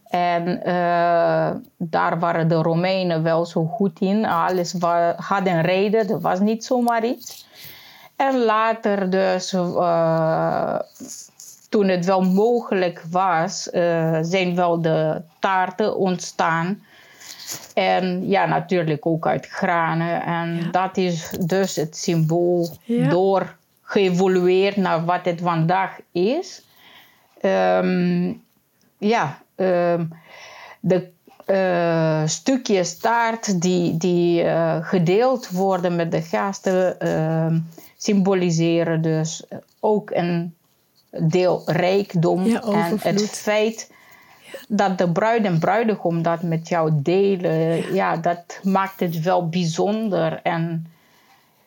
En 0.09 0.63
eh, 0.65 1.57
daar 1.77 2.19
waren 2.19 2.49
de 2.49 2.55
Romeinen 2.55 3.23
wel 3.23 3.47
zo 3.47 3.65
goed 3.65 4.01
in. 4.01 4.25
Alles 4.27 4.73
wa- 4.73 5.15
had 5.17 5.47
een 5.47 5.63
reden, 5.63 6.09
er 6.09 6.21
was 6.21 6.41
niet 6.41 6.65
zomaar 6.65 7.05
iets. 7.05 7.47
En 8.17 8.39
later 8.45 9.11
dus, 9.11 9.53
eh, 9.53 10.79
toen 11.69 11.89
het 11.89 12.05
wel 12.05 12.23
mogelijk 12.23 13.03
was, 13.11 13.63
zijn 14.21 14.55
wel 14.55 14.81
de 14.83 15.23
taarten 15.41 15.97
ontstaan. 15.97 16.83
En 17.75 18.29
ja, 18.29 18.47
natuurlijk 18.47 19.07
ook 19.07 19.27
uit 19.27 19.47
granen. 19.47 20.23
En 20.23 20.69
dat 20.71 20.97
is 20.97 21.31
dus 21.41 21.77
het 21.77 21.97
symbool 21.97 22.69
Ja. 22.85 23.09
door 23.09 23.57
geëvolueerd 23.83 24.77
naar 24.77 25.05
wat 25.05 25.25
het 25.25 25.41
vandaag 25.41 25.99
is. 26.13 26.63
Ehm, 27.41 28.33
ja, 28.99 29.43
ehm, 29.55 30.05
de 30.81 31.09
eh, 31.45 32.23
stukjes 32.27 32.99
taart 32.99 33.63
die, 33.63 33.97
die 33.97 34.43
eh, 34.43 34.77
gedeeld 34.81 35.51
worden 35.51 35.97
met 35.97 36.11
de 36.11 36.23
gasten 36.23 37.01
ehm, 37.01 37.59
symboliseren 37.97 39.03
dus 39.03 39.45
ook 39.81 40.11
een 40.11 40.55
deel 41.11 41.63
rijkdom 41.67 42.45
Ja, 42.45 42.63
en 43.03 43.15
het 43.15 43.39
feit 43.39 43.91
dat 44.69 44.99
de 44.99 45.13
bruid 45.13 45.45
en 45.45 45.59
bruidegom 45.59 46.23
dat 46.23 46.43
met 46.43 46.69
jou 46.69 46.91
delen, 46.95 47.95
ja, 47.95 48.17
dat 48.17 48.61
maakt 48.63 49.01
het 49.01 49.21
wel 49.21 49.49
bijzonder. 49.49 50.41
En 50.43 50.87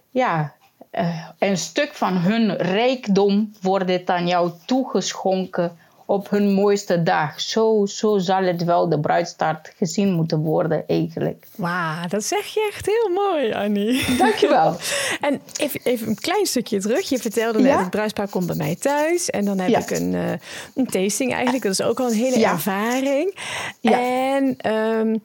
ja, 0.09 0.53
eh, 0.89 1.27
een 1.39 1.57
stuk 1.57 1.93
van 1.93 2.17
hun 2.17 2.55
rijkdom 2.55 3.51
wordt 3.61 3.89
het 3.89 4.09
aan 4.09 4.27
jou 4.27 4.51
toegeschonken 4.65 5.77
op 6.09 6.29
hun 6.29 6.53
mooiste 6.53 7.03
dag. 7.03 7.41
Zo, 7.41 7.85
zo 7.85 8.17
zal 8.17 8.43
het 8.43 8.63
wel 8.63 8.89
de 8.89 8.99
bruidstaart 8.99 9.73
gezien 9.77 10.11
moeten 10.13 10.39
worden 10.39 10.83
eigenlijk. 10.87 11.47
Wauw, 11.55 12.07
dat 12.07 12.23
zeg 12.23 12.45
je 12.45 12.67
echt 12.71 12.85
heel 12.85 13.09
mooi, 13.13 13.53
Annie. 13.53 14.15
Dankjewel. 14.17 14.75
En 15.27 15.41
even, 15.59 15.79
even 15.83 16.07
een 16.07 16.15
klein 16.19 16.45
stukje 16.45 16.79
terug. 16.79 17.09
Je 17.09 17.17
vertelde 17.17 17.59
net, 17.59 17.71
Ja? 17.71 17.79
het 17.79 17.89
bruidspaar 17.89 18.27
komt 18.27 18.47
bij 18.47 18.55
mij 18.55 18.75
thuis. 18.75 19.29
En 19.29 19.45
dan 19.45 19.59
heb 19.59 19.69
Ja. 19.69 19.79
ik 19.79 19.89
een, 19.89 20.13
eh, 20.13 20.31
een 20.75 20.85
tasting 20.85 21.33
eigenlijk. 21.33 21.63
Dat 21.63 21.71
is 21.71 21.81
ook 21.81 21.99
al 21.99 22.07
een 22.07 22.13
hele 22.17 22.39
Ja. 22.39 22.51
ervaring. 22.51 23.35
Ja. 23.79 23.99
En 24.35 24.55
ehm, 24.57 25.17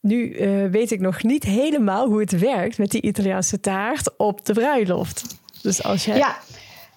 nu 0.00 0.32
eh, 0.34 0.64
weet 0.70 0.90
ik 0.90 1.00
nog 1.00 1.22
niet 1.22 1.44
helemaal 1.44 2.06
hoe 2.06 2.20
het 2.20 2.38
werkt 2.38 2.78
met 2.78 2.90
die 2.90 3.02
Italiaanse 3.02 3.60
taart 3.60 4.16
op 4.16 4.46
de 4.46 4.52
bruiloft. 4.52 5.24
Dus 5.62 5.82
als 5.82 6.04
jij... 6.04 6.16
Ja, 6.16 6.36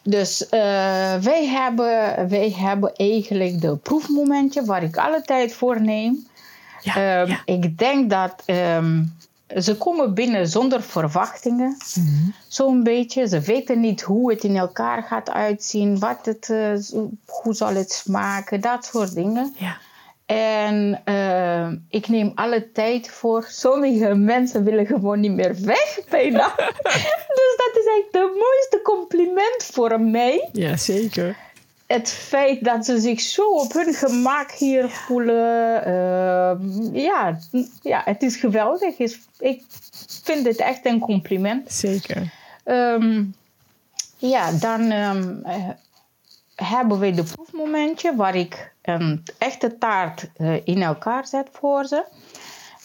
dus 0.03 0.50
eh, 0.50 0.60
wij, 1.15 1.48
hebben, 1.48 2.29
wij 2.29 2.53
hebben 2.58 2.96
eigenlijk 2.96 3.62
de 3.62 3.75
proefmomentje 3.75 4.65
waar 4.65 4.84
ik 4.84 4.98
alle 4.98 5.22
tijd 5.22 5.53
voor 5.53 5.81
neem. 5.81 6.27
Ja, 6.81 6.96
Ehm, 6.96 7.29
ja. 7.29 7.41
Ik 7.46 7.77
denk 7.77 8.10
dat 8.10 8.43
ehm, 8.46 9.03
ze 9.58 9.77
komen 9.77 10.13
binnen 10.13 10.48
zonder 10.48 10.81
verwachtingen. 10.84 11.77
Mhm. 11.96 12.29
Zo'n 12.48 12.84
beetje. 12.84 13.27
Ze 13.27 13.39
weten 13.39 13.79
niet 13.79 14.01
hoe 14.01 14.31
het 14.31 14.43
in 14.43 14.58
elkaar 14.58 15.03
gaat 15.03 15.29
uitzien, 15.29 16.00
wat 16.00 16.25
het, 16.25 16.50
eh, 16.50 16.74
hoe 17.25 17.53
zal 17.53 17.74
het 17.74 17.91
smaken, 17.91 18.62
dat 18.62 18.86
soort 18.86 19.13
dingen. 19.13 19.55
Ja. 19.58 19.77
En 20.32 21.02
ehm, 21.04 21.78
ik 21.90 22.08
neem 22.08 22.32
alle 22.36 22.72
tijd 22.72 23.10
voor. 23.10 23.46
Sommige 23.50 24.16
mensen 24.16 24.64
willen 24.64 24.86
gewoon 24.86 25.20
niet 25.20 25.32
meer 25.32 25.56
weg 25.62 26.00
bijna. 26.10 26.54
dus 27.38 27.54
dat 27.58 27.72
is 27.74 27.86
eigenlijk 27.86 28.12
de 28.12 28.20
mooiste 28.20 28.80
compliment 28.84 29.64
voor 29.72 30.02
mij 30.02 30.50
ja, 30.52 30.78
zeker. 30.78 31.38
het 31.88 32.10
feit 32.10 32.64
dat 32.64 32.86
ze 32.86 33.00
zich 33.00 33.22
zo 33.22 33.50
op 33.50 33.74
hun 33.74 33.94
gemak 33.94 34.52
hier 34.52 34.90
voelen. 34.90 35.86
ehm, 35.86 36.96
ja, 36.96 37.40
ja, 37.82 38.02
het 38.06 38.24
is 38.24 38.36
geweldig. 38.36 38.98
Ik 39.40 39.64
vind 40.24 40.46
het 40.46 40.58
echt 40.58 40.86
een 40.86 41.00
compliment. 41.00 41.72
Zeker. 41.72 42.34
Ehm, 42.64 43.24
ja, 44.18 44.52
dan 44.52 44.92
ehm, 44.92 45.44
eh, 45.44 45.70
hebben 46.63 47.00
we 47.00 47.12
de 47.12 47.24
proefmomentje 47.24 48.15
waar 48.15 48.36
ik 48.36 48.72
een 48.82 49.24
echte 49.38 49.77
taart 49.77 50.30
eh, 50.38 50.68
in 50.68 50.82
elkaar 50.82 51.27
zet 51.27 51.48
voor 51.51 51.86
ze. 51.86 52.03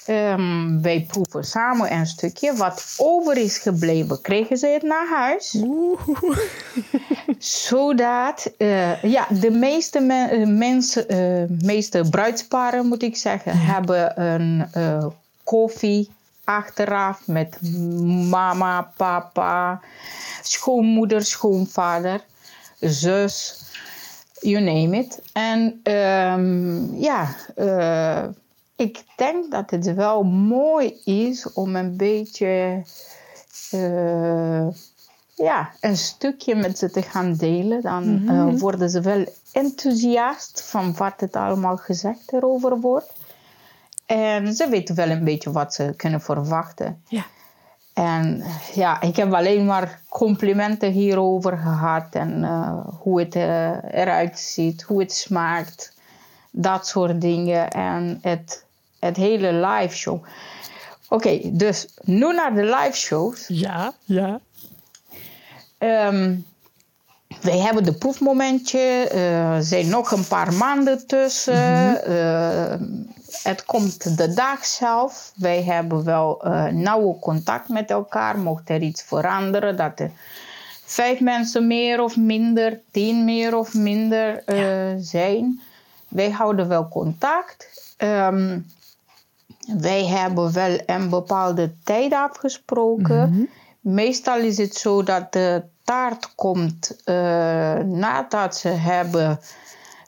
Ehm, 0.07 0.81
wij 0.81 1.07
proeven 1.09 1.45
samen 1.45 1.93
een 1.93 2.07
stukje. 2.07 2.57
Wat 2.57 2.95
over 2.97 3.37
is 3.37 3.59
gebleven, 3.59 4.21
kregen 4.21 4.57
ze 4.59 4.67
het 4.67 4.83
naar 4.83 5.07
huis 5.09 5.63
zodat 7.39 8.53
eh, 8.59 9.03
ja, 9.03 9.27
de 9.31 9.51
meeste 9.51 10.01
me- 10.01 10.29
eh, 10.31 10.47
mensen, 10.47 11.09
eh, 11.09 11.49
meeste 11.67 12.05
bruidsparen 12.11 12.87
moet 12.87 13.03
ik 13.03 13.17
zeggen, 13.17 13.59
hebben 13.59 14.23
een 14.23 14.67
koffie 15.45 16.11
achteraf 16.45 17.21
met 17.27 17.59
mama, 18.31 18.93
papa, 18.97 19.81
schoonmoeder, 20.43 21.25
schoonvader, 21.25 22.21
zus. 22.81 23.65
You 24.41 24.65
name 24.65 24.99
it. 24.99 25.23
En 25.33 25.81
ehm, 25.83 26.95
ja, 26.95 27.35
eh, 27.55 28.25
ik 28.77 29.05
denk 29.17 29.51
dat 29.51 29.71
het 29.71 29.95
wel 29.95 30.23
mooi 30.23 31.01
is 31.05 31.53
om 31.53 31.77
een 31.77 31.97
beetje 31.97 32.83
eh, 33.71 34.67
ja, 35.35 35.71
een 35.81 35.97
stukje 35.97 36.55
met 36.55 36.79
ze 36.79 36.91
te 36.91 37.03
gaan 37.03 37.35
delen. 37.35 37.83
Dan 37.83 38.29
eh, 38.29 38.61
worden 38.61 38.91
ze 38.91 39.01
wel 39.01 39.25
enthousiast 39.53 40.63
van 40.63 40.95
wat 40.97 41.21
het 41.21 41.37
allemaal 41.37 41.77
gezegd 41.77 42.33
erover 42.33 42.81
wordt. 42.81 43.13
En 44.07 44.55
ze 44.55 44.69
weten 44.69 44.95
wel 44.95 45.11
een 45.11 45.25
beetje 45.25 45.53
wat 45.53 45.75
ze 45.75 45.95
kunnen 45.97 46.21
verwachten. 46.21 47.03
Ja. 47.09 47.27
En 47.97 48.43
ja, 48.75 49.01
ik 49.01 49.17
heb 49.17 49.33
alleen 49.33 49.65
maar 49.65 50.01
complimenten 50.09 50.91
hierover 50.91 51.57
gehad. 51.59 52.07
En 52.11 52.45
eh, 52.45 52.79
hoe 53.01 53.21
het 53.21 53.35
eh, 53.35 53.71
eruit 53.91 54.39
ziet, 54.39 54.83
hoe 54.83 55.01
het 55.01 55.13
smaakt. 55.13 55.93
Dat 56.51 56.87
soort 56.87 57.21
dingen. 57.21 57.71
En 57.71 58.19
het, 58.23 58.65
het 58.99 59.17
hele 59.17 59.53
live 59.53 59.97
show. 59.97 60.25
Oké, 61.09 61.41
dus 61.45 61.89
nu 62.03 62.33
naar 62.35 62.55
de 62.55 62.63
live 62.65 62.97
shows. 62.97 63.45
Ja, 63.49 63.93
ja. 64.05 64.41
Ehm 65.79 66.35
wij 67.41 67.59
hebben 67.59 67.85
de 67.85 67.93
proefmomentje. 67.93 68.79
eh, 69.11 69.55
Er 69.55 69.63
zijn 69.63 69.89
nog 69.89 70.11
een 70.11 70.27
paar 70.27 70.53
maanden 70.55 71.07
tussen. 71.07 72.05
Eh, 72.05 72.75
het 73.43 73.65
komt 73.65 74.17
de 74.17 74.35
dag 74.35 74.65
zelf. 74.65 75.33
Wij 75.37 75.63
hebben 75.63 76.05
wel 76.05 76.43
eh 76.45 76.65
nauwe 76.65 77.19
contact 77.19 77.69
met 77.69 77.91
elkaar. 77.91 78.39
Mocht 78.39 78.71
er 78.71 78.83
iets 78.83 79.03
veranderen, 79.03 79.77
dat 79.77 80.01
er 80.01 80.11
vijf 80.85 81.21
mensen 81.21 81.67
meer 81.67 82.01
of 82.01 82.17
minder, 82.17 82.81
tien 82.91 83.25
meer 83.25 83.57
of 83.57 83.75
minder 83.75 84.45
eh, 84.45 84.95
zijn. 84.99 85.61
Wij 86.09 86.31
houden 86.31 86.69
wel 86.69 86.89
contact. 86.89 87.95
Ehm, 87.97 88.59
wij 89.79 90.07
hebben 90.07 90.53
wel 90.53 90.79
een 90.87 91.09
bepaalde 91.09 91.75
tijd 91.85 92.13
afgesproken. 92.13 93.49
Meestal 93.81 94.39
is 94.39 94.59
het 94.59 94.75
zo 94.75 95.03
dat 95.03 95.33
de 95.33 95.63
taart 95.85 96.35
komt 96.35 96.97
eh, 97.05 97.15
nadat 97.75 98.57
ze 98.57 98.69
hebben 98.69 99.41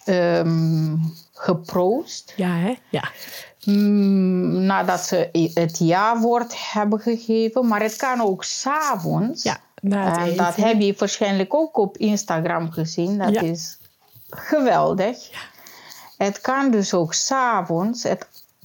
ehm, 0.05 0.97
geproost. 1.39 2.33
Ja, 2.37 2.55
hè? 2.57 2.79
Ja. 2.89 3.11
Mm, 3.65 4.61
nadat 4.65 5.01
ze 5.01 5.51
het 5.55 5.79
ja-woord 5.79 6.73
hebben 6.73 7.01
gegeven. 7.01 7.67
Maar 7.67 7.83
het 7.83 7.97
kan 7.97 8.21
ook 8.21 8.45
s'avonds. 8.45 9.43
Ja, 9.43 9.59
en 9.83 10.37
dat 10.37 10.57
heb 10.57 10.81
je 10.81 10.95
waarschijnlijk 10.99 11.55
ook 11.55 11.77
op 11.77 11.97
Instagram 11.97 12.71
gezien. 12.71 13.19
Dat 13.19 13.35
Ja. 13.35 13.41
is 13.41 13.79
geweldig. 14.31 15.31
Het 16.17 16.41
kan 16.41 16.71
dus 16.71 16.95
ook 16.95 17.15
s'avonds. 17.15 18.07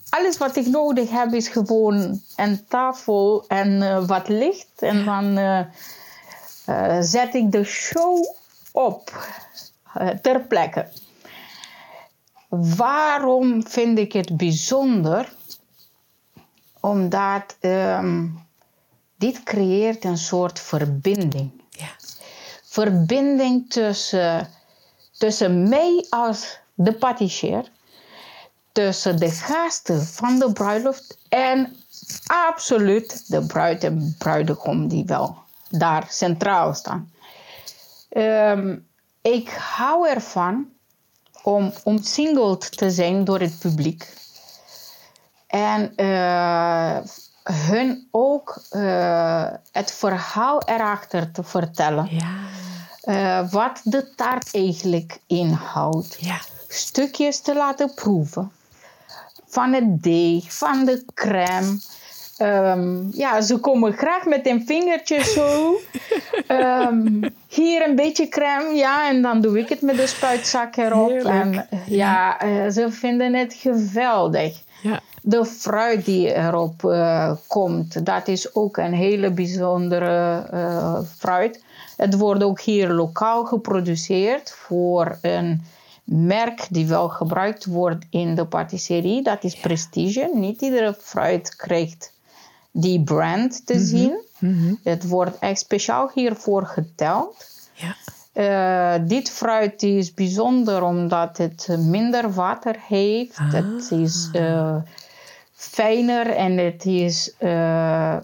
Alles 0.09 0.37
wat 0.37 0.55
ik 0.55 0.67
nodig 0.67 1.09
heb 1.09 1.33
is 1.33 1.47
gewoon 1.47 2.21
een 2.35 2.65
tafel 2.67 3.45
en 3.47 3.81
eh, 3.81 4.07
wat 4.07 4.27
licht. 4.27 4.67
En 4.79 5.05
dan 5.05 5.37
eh, 5.37 5.59
eh, 6.65 6.97
zet 7.01 7.33
ik 7.33 7.51
de 7.51 7.63
show 7.63 8.25
op 8.71 9.11
ter 10.21 10.41
plekke. 10.41 10.87
Waarom 12.55 13.67
vind 13.67 13.97
ik 13.97 14.13
het 14.13 14.37
bijzonder? 14.37 15.33
Omdat 16.79 17.55
ehm, 17.59 18.27
dit 19.17 19.43
creëert 19.43 20.03
een 20.03 20.17
soort 20.17 20.59
verbinding. 20.59 21.51
Ja. 21.69 21.89
Verbinding 22.63 23.69
tussen, 23.69 24.49
tussen 25.17 25.69
mij 25.69 26.05
als 26.09 26.59
de 26.73 26.93
patissier, 26.93 27.71
tussen 28.71 29.17
de 29.17 29.31
gasten 29.31 30.05
van 30.05 30.39
de 30.39 30.51
bruiloft 30.51 31.17
en 31.29 31.75
absoluut 32.25 33.29
de 33.29 33.45
bruid 33.45 33.83
en 33.83 34.15
bruidegom 34.17 34.87
die 34.87 35.05
wel 35.05 35.37
daar 35.69 36.05
centraal 36.09 36.73
staan. 36.73 37.11
Ehm, 38.09 38.77
ik 39.21 39.49
hou 39.49 40.09
ervan 40.09 40.72
om 41.43 41.73
omsingeld 41.83 42.77
te 42.77 42.91
zijn 42.91 43.23
door 43.23 43.39
het 43.39 43.59
publiek. 43.59 44.13
En 45.47 45.95
eh, 45.95 46.97
hun 47.43 48.07
ook 48.11 48.61
eh, 48.69 49.47
het 49.71 49.91
verhaal 49.91 50.61
erachter 50.65 51.31
te 51.31 51.43
vertellen. 51.43 52.07
Ja. 52.09 52.31
Eh, 53.01 53.51
wat 53.51 53.81
de 53.83 54.15
taart 54.15 54.55
eigenlijk 54.55 55.19
inhoudt. 55.27 56.17
Ja. 56.19 56.39
Stukjes 56.67 57.39
te 57.39 57.55
laten 57.55 57.93
proeven. 57.93 58.51
Van 59.47 59.73
het 59.73 60.03
deeg, 60.03 60.53
van 60.53 60.85
de 60.85 61.05
crème. 61.13 61.79
Ehm, 62.37 63.11
ja, 63.11 63.41
ze 63.41 63.57
komen 63.57 63.93
graag 63.93 64.25
met 64.25 64.47
een 64.47 64.65
vingertje 64.65 65.23
zo. 65.23 65.75
Ehm, 66.47 67.29
hier 67.47 67.87
een 67.87 67.95
beetje 67.95 68.27
crème, 68.27 68.75
ja, 68.75 69.09
en 69.09 69.21
dan 69.21 69.41
doe 69.41 69.59
ik 69.59 69.69
het 69.69 69.81
met 69.81 69.95
de 69.95 70.07
spuitzak 70.07 70.75
erop. 70.75 71.09
Heerlijk. 71.09 71.35
En 71.35 71.67
ja, 71.85 72.39
eh, 72.39 72.69
ze 72.69 72.91
vinden 72.91 73.33
het 73.33 73.53
geweldig. 73.53 74.61
Ja. 74.81 74.99
De 75.21 75.45
fruit 75.45 76.05
die 76.05 76.33
erop 76.33 76.85
eh, 76.85 77.33
komt, 77.47 78.05
dat 78.05 78.27
is 78.27 78.55
ook 78.55 78.77
een 78.77 78.93
hele 78.93 79.31
bijzondere 79.31 80.47
eh, 80.51 80.99
fruit. 81.17 81.63
Het 81.97 82.17
wordt 82.17 82.43
ook 82.43 82.61
hier 82.61 82.89
lokaal 82.89 83.45
geproduceerd 83.45 84.51
voor 84.51 85.17
een 85.21 85.63
merk 86.03 86.67
die 86.69 86.87
wel 86.87 87.09
gebruikt 87.09 87.65
wordt 87.65 88.05
in 88.09 88.35
de 88.35 88.45
patisserie. 88.45 89.23
Dat 89.23 89.43
is 89.43 89.55
Prestige. 89.55 90.31
Niet 90.33 90.61
iedere 90.61 90.95
fruit 90.99 91.55
krijgt 91.55 92.13
die 92.71 93.03
brand 93.03 93.65
te 93.65 93.79
zien. 93.79 94.21
Het 94.83 95.07
wordt 95.07 95.39
echt 95.39 95.59
speciaal 95.59 96.11
hiervoor 96.13 96.65
geteld. 96.65 97.45
Ja. 97.73 97.95
Eh, 98.33 98.95
dit 99.07 99.29
fruit 99.29 99.83
is 99.83 100.13
bijzonder 100.13 100.83
omdat 100.83 101.37
het 101.37 101.67
minder 101.79 102.33
water 102.33 102.75
heeft. 102.87 103.37
Het 103.37 103.91
is 103.91 104.29
eh, 104.31 104.75
fijner 105.53 106.29
en 106.29 106.57
het 106.57 106.85
is 106.85 107.33
eh, 107.37 108.17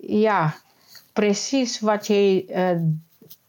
ja, 0.00 0.54
precies 1.12 1.80
wat 1.80 2.06
je. 2.06 2.44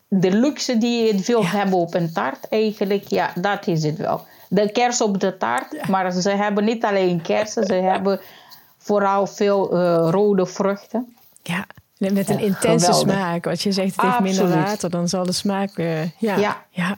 de 0.08 0.32
luxe 0.32 0.78
die 0.78 1.06
je 1.06 1.22
wil 1.26 1.46
hebben 1.46 1.78
op 1.78 1.94
een 1.94 2.14
taart, 2.14 2.48
eigenlijk, 2.50 3.08
ja, 3.08 3.32
dat 3.36 3.68
is 3.68 3.84
het 3.84 3.98
wel. 3.98 4.26
De 4.50 4.72
kers 4.72 5.02
op 5.02 5.20
de 5.20 5.38
taart, 5.38 5.88
maar 5.88 6.12
ze 6.12 6.30
hebben 6.30 6.64
niet 6.64 6.84
alleen 6.84 7.22
kersen, 7.22 7.66
ze 7.66 7.74
hebben 7.74 8.20
vooral 8.78 9.28
veel 9.28 9.76
rode 10.10 10.46
vruchten. 10.46 11.16
Ja. 11.44 11.66
Met 12.12 12.30
een 12.30 12.38
Ja, 12.38 12.44
intense 12.46 12.86
geweldig. 12.94 13.16
smaak. 13.16 13.46
Wat 13.46 13.62
je 13.62 13.72
zegt, 13.72 13.96
het 13.96 14.06
heeft 14.06 14.20
minder 14.20 14.50
water, 14.50 14.90
dan 14.90 15.08
zal 15.08 15.26
de 15.26 15.32
smaak... 15.32 15.78
eh, 15.78 16.10
ja. 16.20 16.64
Ja. 16.70 16.98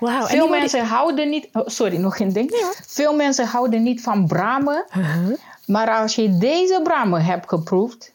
en 0.00 0.26
Veel 0.26 0.40
die 0.48 0.58
mensen 0.58 0.86
houden 0.86 1.28
niet. 1.30 1.48
oh, 1.52 1.62
sorry, 1.66 1.96
nog 1.96 2.18
een 2.18 2.32
ding. 2.32 2.72
Veel 2.86 3.14
mensen 3.14 3.46
houden 3.46 3.82
niet 3.82 4.02
van 4.02 4.26
bramen. 4.26 4.84
Uh-huh. 4.98 5.36
Maar 5.66 5.90
als 5.90 6.14
je 6.14 6.38
deze 6.38 6.80
bramen 6.82 7.24
hebt 7.24 7.48
geproefd, 7.48 8.12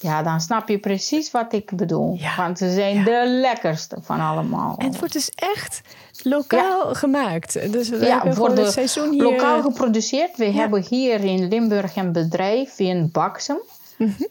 ja, 0.00 0.22
dan 0.22 0.40
snap 0.40 0.68
je 0.68 0.78
precies 0.78 1.30
wat 1.30 1.52
ik 1.52 1.70
bedoel. 1.76 2.16
Ja. 2.18 2.36
Want 2.36 2.58
ze 2.58 2.72
zijn 2.72 3.04
de 3.04 3.24
lekkerste 3.26 3.96
van 4.02 4.20
allemaal. 4.20 4.74
En 4.78 4.86
het 4.86 4.98
wordt 4.98 5.12
dus 5.14 5.30
echt 5.34 5.80
lokaal 6.22 6.94
gemaakt. 6.94 7.72
Dus 7.72 7.88
we 7.88 8.04
ja, 8.06 8.34
worden 8.34 8.64
het 8.64 8.72
seizoen 8.72 9.10
hier... 9.10 9.22
lokaal 9.22 9.62
geproduceerd. 9.62 10.36
We 10.36 10.44
hebben 10.44 10.84
hier 10.88 11.20
in 11.24 11.48
Limburg 11.48 11.96
een 11.96 12.12
bedrijf 12.12 12.78
in 12.78 13.08
Baksem. 13.12 13.58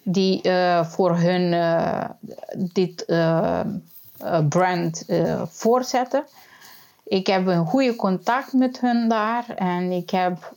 Die 0.04 0.41
eh, 0.41 0.86
voor 0.86 1.17
hun 1.17 1.54
eh, 1.54 2.10
dit 2.56 3.06
eh, 3.06 3.60
brand 4.49 5.06
voorzetten. 5.49 6.23
Ik 7.04 7.28
heb 7.28 7.47
een 7.47 7.65
goede 7.65 7.95
contact 7.95 8.54
met 8.54 8.80
hun 8.80 9.10
daar. 9.10 9.45
En 9.56 9.91
ik, 9.91 10.10
heb, 10.10 10.54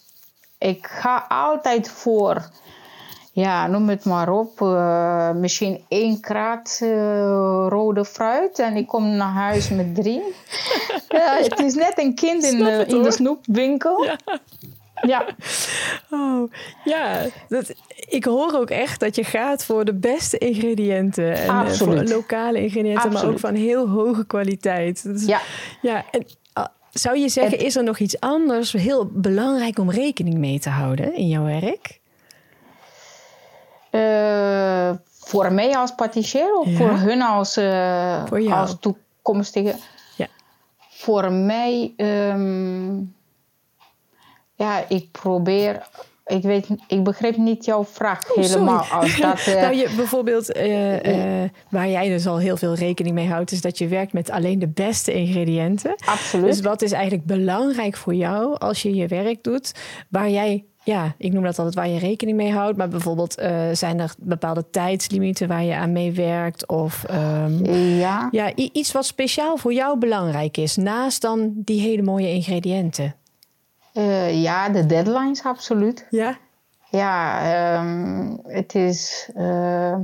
ik 0.59 0.87
ga 0.87 1.27
altijd 1.29 1.91
voor, 1.91 2.49
ja, 3.33 3.67
noem 3.67 3.89
het 3.89 4.05
maar 4.05 4.31
op, 4.31 4.61
misschien 5.35 5.85
één 5.89 6.21
kraat 6.21 6.79
rode 7.69 8.05
fruit. 8.05 8.59
En 8.59 8.77
ik 8.77 8.87
kom 8.87 9.17
naar 9.17 9.33
huis 9.33 9.69
met 9.69 9.95
drie. 9.95 10.23
ja, 11.09 11.37
het 11.37 11.59
is 11.59 11.75
net 11.75 11.99
een 11.99 12.15
kind 12.15 12.45
in, 12.45 12.59
de, 12.59 12.85
in 12.87 13.13
snoepwinkel. 13.13 14.05
Ja. 14.05 14.19
Ja. 15.03 15.27
Oh, 16.11 16.53
ja. 16.85 17.25
Dat, 17.49 17.73
ik 18.09 18.25
hoor 18.25 18.53
ook 18.55 18.71
echt 18.71 19.01
dat 19.01 19.17
je 19.17 19.25
gaat 19.25 19.65
voor 19.65 19.85
de 19.85 19.95
beste 19.95 20.39
ingrediënten. 20.39 21.33
En 21.35 21.49
eh, 21.49 21.67
voor 21.71 22.03
lokale 22.05 22.63
ingrediënten, 22.63 23.13
maar 23.13 23.27
ook 23.27 23.39
van 23.39 23.55
heel 23.55 23.89
hoge 23.89 24.27
kwaliteit. 24.27 25.05
Is- 25.05 25.25
Ja. 25.27 25.41
ja 25.83 26.05
en, 26.11 26.27
ah, 26.53 26.67
zou 26.91 27.19
je 27.19 27.29
zeggen, 27.29 27.59
is 27.59 27.77
er 27.77 27.85
nog 27.85 27.99
iets 27.99 28.21
anders 28.21 28.73
heel 28.73 29.07
belangrijk 29.13 29.79
om 29.79 29.91
rekening 29.91 30.37
mee 30.39 30.59
te 30.61 30.69
houden 30.71 31.15
in 31.15 31.29
jouw 31.29 31.45
werk? 31.45 32.01
Eh, 33.91 34.91
voor 35.21 35.53
mij 35.53 35.77
als 35.77 35.95
patissier 35.95 36.59
of 36.59 36.67
Ja. 36.69 36.77
voor 36.77 36.91
hun 36.99 37.23
als, 37.23 37.57
eh, 37.57 38.25
Voor 38.27 38.53
als 38.55 38.77
toekomstige? 38.81 39.75
Ja. 40.17 40.27
voor 40.91 41.33
mij, 41.33 41.93
ehm, 41.97 42.97
ja, 44.59 44.85
ik 44.89 45.11
probeer. 45.11 45.83
Ik, 46.27 46.43
weet, 46.43 46.67
ik 46.89 47.05
begreep 47.05 47.37
niet 47.37 47.65
jouw 47.65 47.85
vraag 47.85 48.31
Oh, 48.31 48.37
helemaal. 48.37 48.85
Als 48.93 49.17
dat, 49.21 49.47
eh, 49.47 49.55
nou, 49.55 49.75
je, 49.75 49.89
bijvoorbeeld, 49.97 50.53
eh, 50.53 51.43
eh, 51.43 51.51
waar 51.71 51.89
jij 51.89 52.09
dus 52.09 52.27
al 52.27 52.39
heel 52.39 52.57
veel 52.57 52.75
rekening 52.75 53.15
mee 53.15 53.29
houdt, 53.29 53.53
is 53.53 53.61
dat 53.61 53.79
je 53.79 53.89
werkt 53.89 54.13
met 54.13 54.31
alleen 54.31 54.59
de 54.59 54.69
beste 54.69 55.13
ingrediënten. 55.13 55.95
absoluut. 56.07 56.47
Dus 56.47 56.61
wat 56.61 56.83
is 56.83 56.93
eigenlijk 56.93 57.25
belangrijk 57.25 57.97
voor 57.97 58.15
jou 58.15 58.59
als 58.59 58.83
je 58.83 58.95
je 58.95 59.07
werk 59.07 59.43
doet, 59.43 59.73
waar 60.09 60.31
jij, 60.31 60.65
ja, 60.85 61.15
ik 61.19 61.33
noem 61.33 61.43
dat 61.43 61.59
altijd 61.59 61.77
waar 61.77 61.89
je 61.89 61.99
rekening 61.99 62.37
mee 62.37 62.53
houdt, 62.53 62.77
maar 62.77 62.89
bijvoorbeeld 62.89 63.43
zijn 63.73 64.01
er 64.01 64.15
bepaalde 64.19 64.71
tijdslimieten 64.71 65.49
waar 65.49 65.65
je 65.65 65.75
aan 65.75 65.93
meewerkt 65.93 66.69
of 66.69 67.05
ehm, 67.05 67.65
ja. 67.99 68.29
ja, 68.31 68.53
iets 68.55 68.93
wat 68.93 69.07
speciaal 69.07 69.57
voor 69.57 69.73
jou 69.73 69.99
belangrijk 69.99 70.57
is, 70.57 70.77
naast 70.77 71.23
dan 71.23 71.53
die 71.55 71.81
hele 71.81 72.03
mooie 72.03 72.33
ingrediënten. 72.33 73.15
Eh, 73.99 74.43
ja, 74.43 74.69
de 74.69 74.87
deadlines, 74.87 75.45
absoluut. 75.45 76.07
Ja? 76.11 76.39
Ja, 76.91 77.41
ehm, 77.79 78.37
het 78.43 78.75
is. 78.75 79.31
eh, 79.35 79.97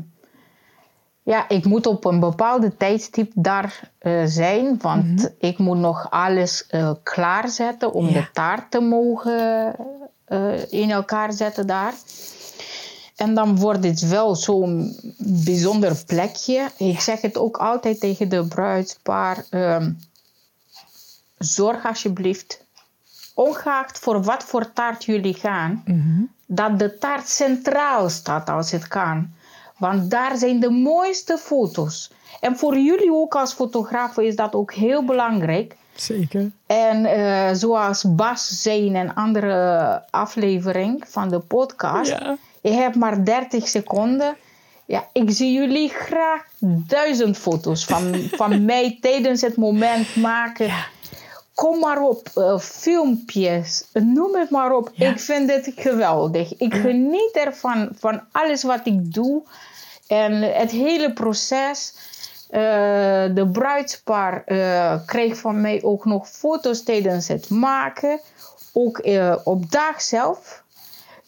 ja, 1.22 1.48
ik 1.48 1.64
moet 1.64 1.86
op 1.86 2.04
een 2.04 2.20
bepaalde 2.20 2.76
tijdstip 2.76 3.32
daar 3.34 3.90
eh, 3.98 4.22
zijn, 4.24 4.78
want 4.78 5.30
ik 5.38 5.58
moet 5.58 5.78
nog 5.78 6.10
alles 6.10 6.66
klaarzetten 7.02 7.92
om 7.92 8.06
Ja. 8.08 8.12
de 8.20 8.28
taart 8.32 8.70
te 8.70 8.80
mogen 8.80 9.74
in 10.70 10.90
elkaar 10.90 11.32
zetten 11.32 11.66
daar. 11.66 11.94
En 13.16 13.34
dan 13.34 13.58
wordt 13.58 13.84
het 13.84 14.08
wel 14.08 14.34
zo'n 14.36 14.96
bijzonder 15.18 16.02
plekje. 16.06 16.68
Ik 16.78 17.00
zeg 17.00 17.20
het 17.20 17.38
ook 17.38 17.56
altijd 17.56 18.00
tegen 18.00 18.28
de 18.28 18.44
bruidspaar. 18.46 19.44
ehm, 19.50 19.92
zorg 21.38 21.86
alsjeblieft, 21.86 22.63
ongeacht 23.34 23.98
voor 23.98 24.22
wat 24.22 24.44
voor 24.44 24.72
taart 24.72 25.04
jullie 25.04 25.34
gaan, 25.34 25.82
dat 26.46 26.78
de 26.78 26.98
taart 26.98 27.28
centraal 27.28 28.08
staat 28.10 28.48
als 28.50 28.70
het 28.70 28.88
kan. 28.88 29.28
Want 29.78 30.10
daar 30.10 30.36
zijn 30.36 30.60
de 30.60 30.70
mooiste 30.70 31.38
foto's. 31.38 32.10
En 32.40 32.56
voor 32.56 32.78
jullie 32.78 33.12
ook 33.12 33.34
als 33.34 33.52
fotografen 33.52 34.26
is 34.26 34.36
dat 34.36 34.54
ook 34.54 34.72
heel 34.72 35.04
belangrijk. 35.04 35.76
Zeker. 35.94 36.50
En 36.66 37.04
eh, 37.04 37.54
zoals 37.54 38.04
Bas 38.14 38.62
zei 38.62 38.86
in 38.86 38.96
een 38.96 39.14
andere 39.14 40.02
aflevering 40.10 41.04
van 41.08 41.28
de 41.28 41.38
podcast, 41.38 42.10
Ja. 42.10 42.36
je 42.60 42.70
hebt 42.70 42.96
maar 42.96 43.24
30 43.24 43.68
seconden. 43.68 44.36
Ja, 44.86 45.06
ik 45.12 45.30
zie 45.30 45.52
jullie 45.52 45.88
graag 45.88 46.42
duizend 46.86 47.38
foto's 47.38 47.84
van, 47.84 48.14
van 48.32 48.64
mij 48.64 48.98
tijdens 49.00 49.40
het 49.40 49.56
moment 49.56 50.16
maken. 50.16 50.70
Kom 51.54 51.78
maar 51.78 52.00
op, 52.02 52.28
eh, 52.34 52.58
filmpjes, 52.58 53.84
noem 53.92 54.34
het 54.34 54.50
maar 54.50 54.72
op. 54.72 54.90
Ja. 54.92 55.10
Ik 55.10 55.20
vind 55.20 55.50
het 55.50 55.72
geweldig. 55.76 56.56
Ik 56.56 56.74
geniet 56.74 57.30
ervan, 57.32 57.88
van 57.98 58.20
alles 58.32 58.62
wat 58.62 58.80
ik 58.84 59.14
doe. 59.14 59.42
En 60.06 60.32
het 60.54 60.70
hele 60.70 61.12
proces. 61.12 61.94
eh, 62.50 62.60
de 63.34 63.48
bruidspaar 63.52 64.42
eh 64.44 64.94
kreeg 65.06 65.36
van 65.36 65.60
mij 65.60 65.82
ook 65.82 66.04
nog 66.04 66.28
foto's 66.28 66.82
tijdens 66.82 67.28
het 67.28 67.48
maken. 67.48 68.20
Ook 68.72 69.02
op 69.44 69.70
dag 69.70 70.02
zelf. 70.02 70.62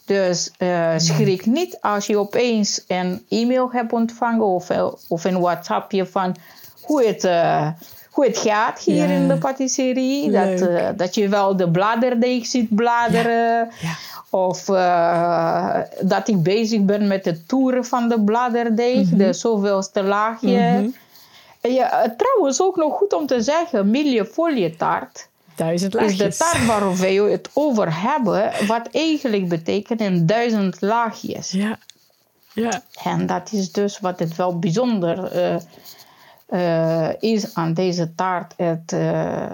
Dus 0.05 0.51
schrik 0.97 1.45
niet 1.45 1.77
als 1.81 2.05
je 2.07 2.17
opeens 2.17 2.83
een 2.87 3.25
e-mail 3.29 3.71
hebt 3.71 3.93
ontvangen 3.93 4.45
of, 4.45 4.69
of 5.07 5.23
een 5.23 5.39
WhatsAppje 5.39 6.05
van 6.05 6.35
hoe 6.81 7.05
het, 7.05 7.23
hoe 8.17 8.25
het 8.25 8.37
gaat 8.37 8.79
hier 8.79 9.07
Ja. 9.07 9.15
in 9.15 9.27
de 9.27 9.37
patisserie. 9.37 10.31
Dat, 10.31 10.61
eh, 10.61 10.87
dat 10.95 11.15
je 11.15 11.29
wel 11.29 11.55
de 11.55 11.69
bladerdeeg 11.71 12.45
ziet 12.45 12.75
bladeren. 12.75 13.69
Ja. 13.81 13.95
Of 14.29 14.69
eh, 14.69 15.79
dat 16.01 16.27
ik 16.27 16.43
bezig 16.43 16.81
ben 16.81 17.07
met 17.07 17.25
het 17.25 17.47
toeren 17.47 17.85
van 17.85 18.09
de 18.09 18.21
bladerdeeg, 18.21 19.09
de 19.09 19.33
zoveelste 19.33 20.03
laagje. 20.03 20.59
Mhm. 20.59 20.87
Ja, 21.73 22.03
eh, 22.03 22.09
trouwens 22.17 22.61
ook 22.61 22.75
nog 22.75 22.93
goed 22.97 23.13
om 23.13 23.25
te 23.27 23.41
zeggen, 23.41 23.89
mille 23.89 24.75
taart 24.77 25.27
Duizend 25.55 25.95
is 25.95 26.01
laagjes. 26.01 26.37
de 26.37 26.43
taart 26.43 26.65
waar 26.65 26.93
we 26.95 27.07
het 27.31 27.49
over 27.53 28.01
hebben, 28.01 28.51
wat 28.67 28.87
eigenlijk 28.91 29.47
betekent 29.49 30.01
een 30.01 30.25
duizend 30.25 30.81
laagjes. 30.81 31.51
Ja. 31.51 31.77
Ja. 32.53 32.81
En 33.03 33.25
dat 33.25 33.51
is 33.51 33.71
dus 33.71 33.99
wat 33.99 34.19
het 34.19 34.35
wel 34.35 34.59
bijzonder 34.59 35.23
eh, 35.31 35.55
is 37.19 37.53
aan 37.53 37.73
deze 37.73 38.15
taart. 38.15 38.53
Het, 38.57 38.91
eh, 38.93 39.51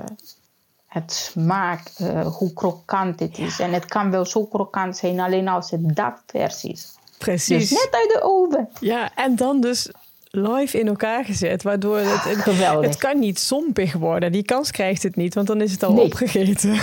het 0.87 1.11
smaak, 1.13 1.81
eh, 1.97 2.27
hoe 2.27 2.53
krokant 2.53 3.19
het 3.19 3.37
is. 3.37 3.59
En 3.59 3.73
het 3.73 3.85
kan 3.85 4.11
wel 4.11 4.25
zo 4.25 4.45
krokant 4.45 4.97
zijn 4.97 5.19
alleen 5.19 5.47
als 5.47 5.71
het 5.71 5.95
dakvers 5.95 6.63
is. 6.63 6.95
Precies. 7.17 7.69
Dus 7.69 7.79
net 7.83 7.89
uit 7.91 8.09
de 8.13 8.19
oven. 8.23 8.69
Ja, 8.79 9.11
en 9.15 9.35
dan 9.35 9.61
dus 9.61 9.89
live 10.29 10.79
in 10.79 10.87
elkaar 10.87 11.25
gezet, 11.25 11.63
waardoor 11.63 11.97
het, 11.97 12.23
het, 12.23 12.37
Geweldig. 12.53 12.89
het 12.89 12.97
kan 12.99 13.19
niet 13.19 13.39
zompig 13.39 13.93
worden. 13.93 14.31
Die 14.31 14.43
kans 14.43 14.71
krijgt 14.71 15.03
het 15.03 15.15
niet, 15.15 15.33
want 15.33 15.47
dan 15.47 15.61
is 15.61 15.71
het 15.71 15.83
al 15.83 15.93
Nee. 15.93 16.05
opgegeten. 16.05 16.79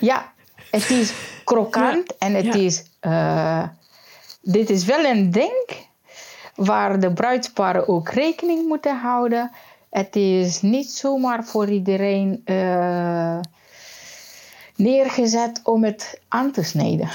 Ja, 0.00 0.32
het 0.70 0.90
is 0.90 1.12
krokant 1.44 2.14
Ja, 2.18 2.26
en 2.26 2.34
het 2.34 2.44
ja. 2.44 2.54
is... 2.54 2.84
eh, 3.00 3.62
dit 4.42 4.70
is 4.70 4.84
wel 4.84 5.04
een 5.04 5.30
ding 5.30 5.68
waar 6.54 7.00
de 7.00 7.12
bruidsparen 7.12 7.88
ook 7.88 8.08
rekening 8.08 8.68
moeten 8.68 8.98
houden. 8.98 9.50
Het 9.90 10.16
is 10.16 10.62
niet 10.62 10.90
zomaar 10.90 11.44
voor 11.44 11.68
iedereen 11.68 12.40
eh, 12.44 13.38
neergezet 14.76 15.60
om 15.64 15.84
het 15.84 16.20
aan 16.28 16.50
te 16.50 16.62
snijden. 16.62 17.08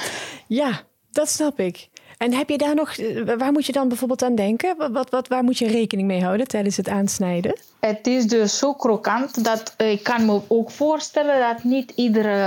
Ja, 0.48 0.82
dat 1.12 1.30
snap 1.30 1.60
ik. 1.60 1.90
En 2.18 2.34
heb 2.34 2.50
je 2.50 2.58
daar 2.58 2.76
nog, 2.76 2.98
eh, 2.98 3.38
waar 3.38 3.52
moet 3.52 3.66
je 3.66 3.72
dan 3.72 3.88
bijvoorbeeld 3.88 4.24
aan 4.24 4.36
denken? 4.36 4.92
Wat, 4.92 5.10
wat, 5.10 5.28
waar 5.28 5.44
moet 5.44 5.58
je 5.58 5.68
rekening 5.68 6.08
mee 6.08 6.24
houden 6.24 6.48
tijdens 6.48 6.78
het 6.78 6.90
aansnijden? 6.90 7.60
Het 7.80 8.08
is 8.08 8.28
dus 8.28 8.58
zo 8.58 8.74
krokant 8.74 9.44
dat 9.44 9.74
ik 9.78 10.04
kan 10.04 10.26
me 10.26 10.42
ook 10.48 10.72
voorstellen 10.72 11.40
dat 11.40 11.64
niet 11.64 11.92
iedere 11.96 12.40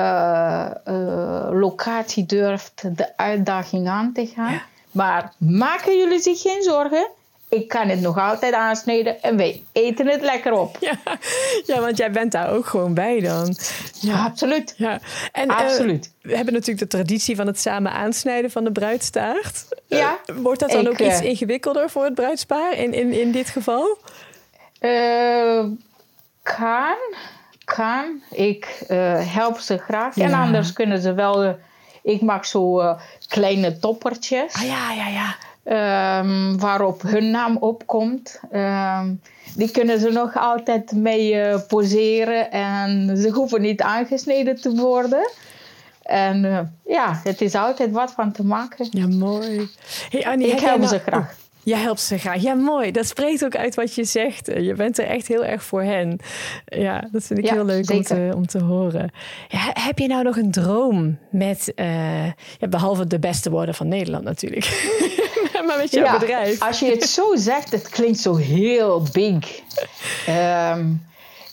eh, 0.85 1.49
locatie 1.53 2.27
durft 2.27 2.97
de 2.97 3.17
uitdaging 3.17 3.89
aan 3.89 4.13
te 4.13 4.27
gaan. 4.27 4.53
Ja. 4.53 4.63
Maar 4.91 5.33
maken 5.39 5.97
jullie 5.99 6.21
zich 6.21 6.41
geen 6.41 6.63
zorgen. 6.63 7.09
Ik 7.51 7.69
kan 7.69 7.89
het 7.89 8.01
nog 8.01 8.19
altijd 8.19 8.55
aansnijden 8.55 9.23
en 9.23 9.37
wij 9.37 9.63
eten 9.73 10.07
het 10.07 10.21
lekker 10.23 10.53
op. 10.53 10.77
Ja, 10.81 10.99
ja 11.67 11.81
want 11.81 11.97
jij 11.97 12.11
bent 12.11 12.33
daar 12.33 12.51
ook 12.51 12.67
gewoon 12.67 12.95
bij 12.95 13.21
dan. 13.21 13.57
Ja, 14.01 14.25
Absoluut. 14.25 14.75
ja. 14.77 15.01
En, 15.33 15.49
eh, 15.49 15.57
Absoluut. 15.57 16.13
we 16.23 16.37
hebben 16.37 16.55
natuurlijk 16.55 16.91
de 16.91 16.97
traditie 16.97 17.37
van 17.37 17.47
het 17.47 17.61
samen 17.61 17.93
aansnijden 17.93 18.51
van 18.51 18.65
de 18.65 18.73
bruidstaart. 18.73 19.65
Eh, 19.89 19.99
Ja, 19.99 20.19
wordt 20.35 20.61
dat 20.61 20.71
dan 20.71 20.81
ik, 20.81 20.89
ook 20.89 20.99
iets 20.99 21.21
eh, 21.21 21.25
ingewikkelder 21.25 21.91
voor 21.91 22.05
het 22.05 22.15
bruidspaar 22.15 22.73
in, 22.73 22.93
in, 22.93 23.13
in 23.13 23.33
dit 23.33 23.49
geval? 23.49 23.99
Kan, 26.43 26.97
kan. 27.65 28.23
Ik 28.31 28.85
help 29.25 29.59
ze 29.59 29.79
graag. 29.79 30.17
En 30.17 30.33
anders 30.33 30.73
kunnen 30.73 31.01
ze 31.01 31.15
wel... 31.15 31.57
ik 32.11 32.21
maak 32.21 32.45
zo 32.45 32.81
eh, 32.81 33.01
kleine 33.29 33.79
toppertjes. 33.79 34.55
Ah 34.55 34.63
ja, 34.63 34.93
ja, 34.93 35.07
ja. 35.09 35.37
ehm, 35.63 36.57
waarop 36.59 37.03
hun 37.03 37.31
naam 37.31 37.57
opkomt. 37.57 38.41
Ehm, 38.51 39.13
die 39.57 39.71
kunnen 39.71 40.01
ze 40.01 40.11
nog 40.11 40.37
altijd 40.37 40.93
mee 40.93 41.35
eh, 41.41 41.61
poseren 41.69 42.51
en 42.51 43.17
ze 43.17 43.29
hoeven 43.31 43.61
niet 43.61 43.81
aangesneden 43.83 44.61
te 44.61 44.75
worden. 44.75 45.31
En 46.03 46.45
eh, 46.45 46.61
ja, 46.95 47.21
het 47.25 47.41
is 47.41 47.55
altijd 47.55 47.91
wat 47.91 48.13
van 48.13 48.33
te 48.33 48.45
maken. 48.45 48.87
Ja, 48.91 49.07
mooi. 49.07 49.71
Hey 50.11 50.27
Annie, 50.27 50.47
Ik 50.47 50.53
heb 50.53 50.61
help 50.61 50.79
nou- 50.79 50.89
ze 50.91 50.99
graag. 50.99 51.35
Jij 51.63 51.79
helpt 51.79 52.01
ze 52.01 52.19
graag. 52.19 52.43
Ja, 52.43 52.55
mooi. 52.55 52.91
Dat 52.91 53.07
spreekt 53.07 53.45
ook 53.45 53.57
uit 53.57 53.75
wat 53.75 53.95
je 53.95 54.05
zegt. 54.05 54.47
Je 54.47 54.75
bent 54.75 54.99
er 54.99 55.07
echt 55.07 55.29
heel 55.29 55.45
erg 55.45 55.63
voor 55.63 55.83
hen. 55.83 56.19
Ja, 56.65 57.09
dat 57.13 57.25
vind 57.25 57.39
ik 57.39 57.45
Ja, 57.45 57.53
heel 57.53 57.65
leuk 57.65 57.91
om 57.91 58.03
te, 58.03 58.33
om 58.35 58.47
te 58.47 58.59
horen. 58.63 59.11
Ja, 59.49 59.71
heb 59.73 59.99
je 59.99 60.07
nou 60.07 60.23
nog 60.23 60.37
een 60.37 60.51
droom 60.51 61.19
met, 61.31 61.73
eh, 61.75 62.25
ja, 62.27 62.69
behalve 62.69 63.07
de 63.07 63.19
beste 63.19 63.51
woorden 63.51 63.75
van 63.75 63.89
Nederland 63.89 64.25
natuurlijk, 64.25 64.91
maar 65.67 65.77
met 65.79 65.91
jouw 65.93 66.19
bedrijf? 66.19 66.63
Als 66.63 66.79
je 66.79 66.91
het 66.91 67.03
zo 67.05 67.37
zegt, 67.37 67.71
het 67.73 67.89
klinkt 67.89 68.19
zo 68.19 68.37
heel 68.37 69.03
big. 69.13 69.61
Ehm, 70.27 70.87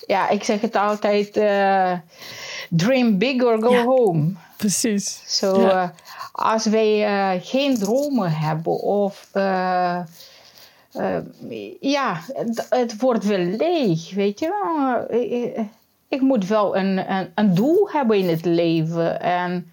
ja, 0.08 0.30
ik 0.30 0.44
zeg 0.44 0.62
het 0.62 0.76
altijd: 0.76 1.38
eh, 1.38 1.92
dream 2.70 3.18
big 3.18 3.44
or 3.44 3.62
go 3.62 3.72
Ja. 3.72 3.84
home. 3.84 4.32
Precies. 4.58 5.22
Zo, 5.38 5.62
Ja. 5.62 5.84
eh, 5.84 5.90
als 6.32 6.66
wij 6.66 7.06
eh, 7.06 7.42
geen 7.44 7.78
dromen 7.78 8.32
hebben 8.32 8.74
of 8.80 9.30
eh, 9.32 10.00
ja, 11.80 12.20
het, 12.34 12.66
het 12.70 13.00
wordt 13.00 13.26
wel 13.26 13.38
leeg, 13.46 14.14
weet 14.14 14.40
je 14.40 14.50
wel. 14.62 15.20
Ik 16.08 16.22
moet 16.22 16.48
wel 16.48 16.78
een, 16.78 17.12
een, 17.12 17.32
een 17.36 17.54
doel 17.54 17.90
hebben 17.92 18.18
in 18.18 18.30
het 18.30 18.46
leven. 18.46 19.22
En 19.22 19.72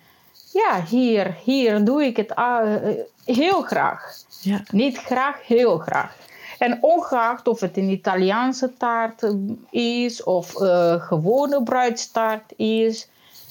ja, 0.52 0.82
hier, 0.88 1.36
hier 1.44 1.84
doe 1.84 2.04
ik 2.04 2.16
het 2.16 2.34
ah, 2.34 2.76
heel 3.24 3.62
graag. 3.62 4.12
Ja. 4.40 4.62
Niet 4.70 4.98
graag, 4.98 5.46
heel 5.46 5.78
graag. 5.78 6.16
En 6.58 6.78
ongeacht 6.80 7.48
of 7.48 7.60
het 7.60 7.76
een 7.76 7.88
Italiaanse 7.90 8.72
taart 8.76 9.22
eh, 9.22 9.30
is 9.70 10.22
of 10.22 10.60
uh, 10.60 10.94
gewone 11.02 11.62
bruidstaart 11.62 12.52
is, 12.56 13.08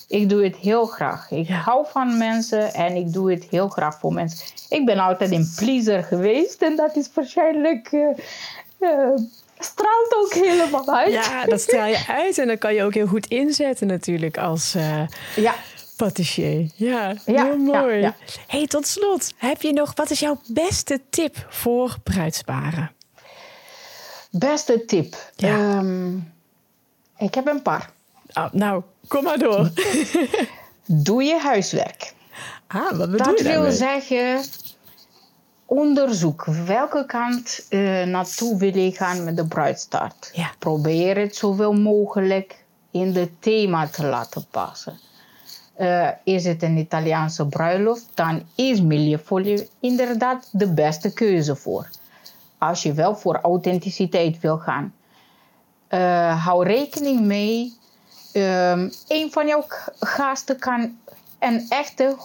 ik 0.07 0.29
doe 0.29 0.43
het 0.43 0.55
heel 0.55 0.85
graag. 0.85 1.31
Ik 1.31 1.47
hou 1.49 1.85
van 1.89 2.17
mensen 2.17 2.73
en 2.73 2.95
ik 2.95 3.13
doe 3.13 3.31
het 3.31 3.43
heel 3.49 3.67
graag 3.67 3.99
voor 3.99 4.13
mensen. 4.13 4.39
Ik 4.69 4.85
ben 4.85 4.97
altijd 4.97 5.31
een 5.31 5.51
pleaser 5.55 6.03
geweest 6.03 6.61
en 6.61 6.75
dat 6.75 6.95
is 6.95 7.09
waarschijnlijk. 7.13 7.91
Uh, 7.91 8.09
straalt 9.59 10.15
ook 10.15 10.33
helemaal 10.33 10.95
uit. 10.95 11.11
Ja, 11.11 11.45
dat 11.45 11.61
straal 11.61 11.85
je 11.85 12.03
uit 12.07 12.37
en 12.37 12.47
dan 12.47 12.57
kan 12.57 12.73
je 12.73 12.83
ook 12.83 12.93
heel 12.93 13.07
goed 13.07 13.27
inzetten 13.27 13.87
natuurlijk 13.87 14.37
als 14.37 14.75
ja. 15.35 15.55
patissier. 15.97 16.69
Ja, 16.75 17.13
ja 17.25 17.45
heel 17.45 17.57
mooi. 17.57 17.97
Ja, 17.97 18.15
hey, 18.47 18.67
tot 18.67 18.87
slot, 18.87 19.33
heb 19.37 19.61
je 19.61 19.73
nog, 19.73 19.91
wat 19.95 20.09
is 20.09 20.19
jouw 20.19 20.39
beste 20.47 21.01
tip 21.09 21.45
voor 21.49 21.95
bruidsparen? 22.03 22.91
Beste 24.31 24.85
tip? 24.85 25.15
Um, 25.43 26.33
ik 27.17 27.35
heb 27.35 27.47
een 27.47 27.61
paar. 27.61 27.89
Oh, 28.33 28.51
nou, 28.51 28.83
kom 29.07 29.23
maar 29.23 29.37
door. 29.37 29.71
Doe 30.85 31.23
je 31.23 31.39
huiswerk. 31.39 32.13
Ah, 32.67 32.91
wat 32.91 33.11
bedoel 33.11 33.17
dat 33.17 33.39
je 33.39 33.43
wil 33.43 33.71
zeggen, 33.71 34.43
onderzoek 35.65 36.45
welke 36.45 37.05
kant 37.05 37.65
uh, 37.69 38.03
naartoe 38.03 38.57
wil 38.57 38.77
je 38.77 38.91
gaan 38.91 39.23
met 39.23 39.37
de 39.37 39.45
bruidstaart. 39.45 40.31
Ja. 40.33 40.51
Probeer 40.59 41.17
het 41.17 41.35
zoveel 41.35 41.73
mogelijk 41.73 42.63
in 42.91 43.15
het 43.15 43.41
thema 43.41 43.87
te 43.87 44.05
laten 44.05 44.45
passen. 44.51 44.99
Uh, 45.79 46.09
is 46.23 46.45
het 46.45 46.63
een 46.63 46.77
Italiaanse 46.77 47.47
bruiloft, 47.47 48.05
dan 48.13 48.43
is 48.55 48.81
milieufolie 48.81 49.69
inderdaad 49.79 50.49
de 50.51 50.73
beste 50.73 51.13
keuze 51.13 51.55
voor. 51.55 51.89
Als 52.57 52.83
je 52.83 52.93
wel 52.93 53.15
voor 53.15 53.39
authenticiteit 53.41 54.39
wil 54.39 54.57
gaan. 54.57 54.93
Uh, 55.89 56.45
hou 56.45 56.65
rekening 56.65 57.21
mee 57.21 57.73
um, 58.33 58.91
een 59.07 59.31
van 59.31 59.47
jouw 59.47 59.65
gasten 59.99 60.59
kan 60.59 60.97
een 61.39 61.65
echte 61.69 62.15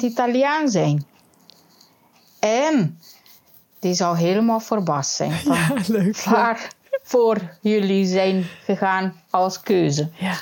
100% 0.00 0.04
Italiaan 0.04 0.68
zijn. 0.68 1.06
En 2.38 2.98
die 3.78 3.94
zou 3.94 4.16
helemaal 4.16 4.60
verbaasd 4.60 5.14
zijn 5.14 5.32
van 5.42 5.54
ja, 5.54 5.74
leuk, 5.86 6.22
waar 6.22 6.72
voor 7.02 7.56
jullie 7.60 8.06
zijn 8.06 8.44
gegaan 8.64 9.22
als 9.30 9.60
keuze. 9.60 10.08
Ja. 10.18 10.36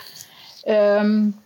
Um, 0.99 1.41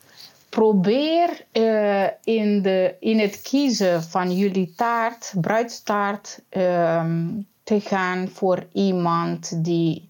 probeer 0.49 1.45
uh, 1.53 2.07
in, 2.25 2.63
de, 2.63 2.95
in 3.01 3.19
het 3.19 3.43
kiezen 3.43 4.03
van 4.03 4.37
jullie 4.37 4.73
taart, 4.77 5.33
bruidstaart, 5.41 6.41
um, 6.51 7.47
te 7.65 7.81
gaan 7.81 8.29
voor 8.29 8.67
iemand 8.73 9.65
die 9.65 10.09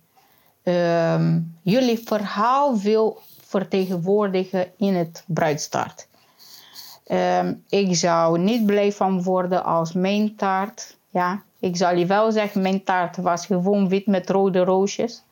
um, 0.64 1.57
jullie 1.62 2.00
verhaal 2.05 2.79
wil 2.79 3.22
vertegenwoordigen 3.40 4.66
in 4.77 4.94
het 4.94 5.24
bruidstaart. 5.27 6.07
Um, 7.07 7.64
ik 7.68 7.96
zou 7.96 8.38
niet 8.38 8.66
blij 8.66 8.92
van 8.92 9.22
worden 9.22 9.64
als 9.64 9.92
mijn 9.92 10.37
taart. 10.37 10.96
Ja, 11.11 11.42
ik 11.59 11.77
zal 11.77 11.96
je 11.96 12.07
wel 12.07 12.33
zeggen, 12.33 12.62
mijn 12.62 12.85
taart 12.85 13.16
was 13.16 13.46
gewoon 13.46 13.88
wit 13.88 14.07
met 14.07 14.31
rode 14.31 14.64
roosjes. 14.64 15.22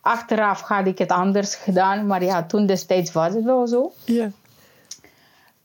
Achteraf 0.00 0.60
had 0.60 0.86
ik 0.86 0.98
het 0.98 1.10
anders 1.10 1.54
gedaan, 1.54 2.06
maar 2.06 2.24
ja, 2.24 2.42
toen 2.42 2.66
destijds 2.66 3.12
was 3.12 3.34
het 3.34 3.44
wel 3.44 3.66
zo. 3.66 3.92
Ja. 4.04 4.30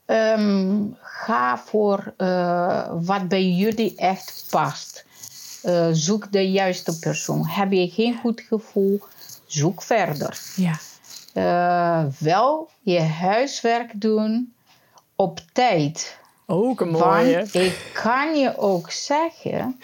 Um, 0.06 0.96
ga 1.00 1.58
voor 1.58 2.14
uh, 2.18 2.92
wat 3.00 3.28
bij 3.28 3.48
jullie 3.48 3.96
echt 3.96 4.46
past. 4.50 5.05
Uh, 5.64 5.88
zoek 5.92 6.32
de 6.32 6.50
juiste 6.50 6.98
persoon. 6.98 7.46
Heb 7.46 7.72
je 7.72 7.88
geen 7.88 8.18
goed 8.20 8.40
gevoel, 8.40 9.00
zoek 9.46 9.82
verder. 9.82 10.38
Ja. 10.56 10.78
Uh, 11.34 12.12
wel 12.18 12.70
je 12.80 13.00
huiswerk 13.00 14.00
doen 14.00 14.54
op 15.14 15.40
tijd. 15.52 16.18
Ook 16.46 16.80
een 16.80 16.88
mooie. 16.88 17.36
Want 17.36 17.54
ik 17.54 17.90
kan 17.92 18.38
je 18.38 18.58
ook 18.58 18.90
zeggen, 18.90 19.80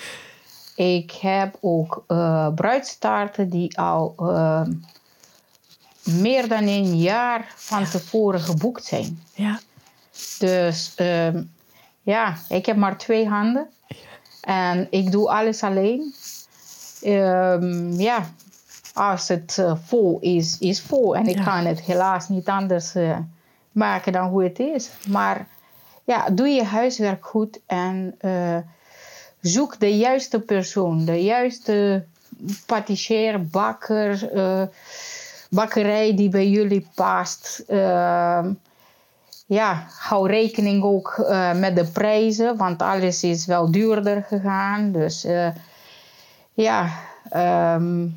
ik 0.74 1.10
heb 1.10 1.56
ook 1.60 2.04
uh, 2.08 2.48
bruidstaarten 2.54 3.48
die 3.48 3.78
al 3.78 4.14
uh, 4.18 4.62
meer 6.02 6.48
dan 6.48 6.66
een 6.66 6.98
jaar 6.98 7.52
van 7.56 7.84
tevoren 7.84 8.40
geboekt 8.40 8.84
zijn. 8.84 9.22
Ja. 9.34 9.60
Dus 10.38 10.92
uh, 10.96 11.34
ja, 12.02 12.36
ik 12.48 12.66
heb 12.66 12.76
maar 12.76 12.98
twee 12.98 13.28
handen. 13.28 13.68
En 14.42 14.86
ik 14.90 15.12
doe 15.12 15.30
alles 15.30 15.62
alleen. 15.62 16.14
Um, 17.04 17.92
ja, 17.92 18.30
als 18.94 19.28
het 19.28 19.56
uh, 19.60 19.74
vol 19.84 20.18
is, 20.20 20.58
is 20.58 20.80
vol. 20.80 21.16
En 21.16 21.26
ik 21.26 21.36
ja. 21.36 21.44
kan 21.44 21.66
het 21.66 21.80
helaas 21.80 22.28
niet 22.28 22.48
anders 22.48 22.94
uh, 22.94 23.18
maken 23.72 24.12
dan 24.12 24.28
hoe 24.28 24.44
het 24.44 24.58
is. 24.58 24.90
Maar 25.08 25.46
ja, 26.04 26.30
doe 26.30 26.48
je 26.48 26.64
huiswerk 26.64 27.26
goed 27.26 27.60
en 27.66 28.14
uh, 28.20 28.56
zoek 29.40 29.80
de 29.80 29.96
juiste 29.96 30.40
persoon, 30.40 31.04
de 31.04 31.22
juiste 31.22 32.04
patissier, 32.66 33.46
bakker, 33.46 34.30
bakkerij 35.50 36.16
die 36.16 36.28
bij 36.28 36.48
jullie 36.48 36.86
past. 36.94 37.64
Ehm, 39.48 39.54
ja, 39.54 39.86
hou 39.98 40.28
rekening 40.28 40.82
ook 40.82 41.16
uh, 41.18 41.54
met 41.54 41.76
de 41.76 41.84
prijzen, 41.84 42.56
want 42.56 42.82
alles 42.82 43.22
is 43.22 43.46
wel 43.46 43.70
duurder 43.70 44.22
gegaan. 44.22 44.92
Dus 44.92 45.24
uh, 45.24 45.48
ja, 46.52 46.90
um, 47.76 48.16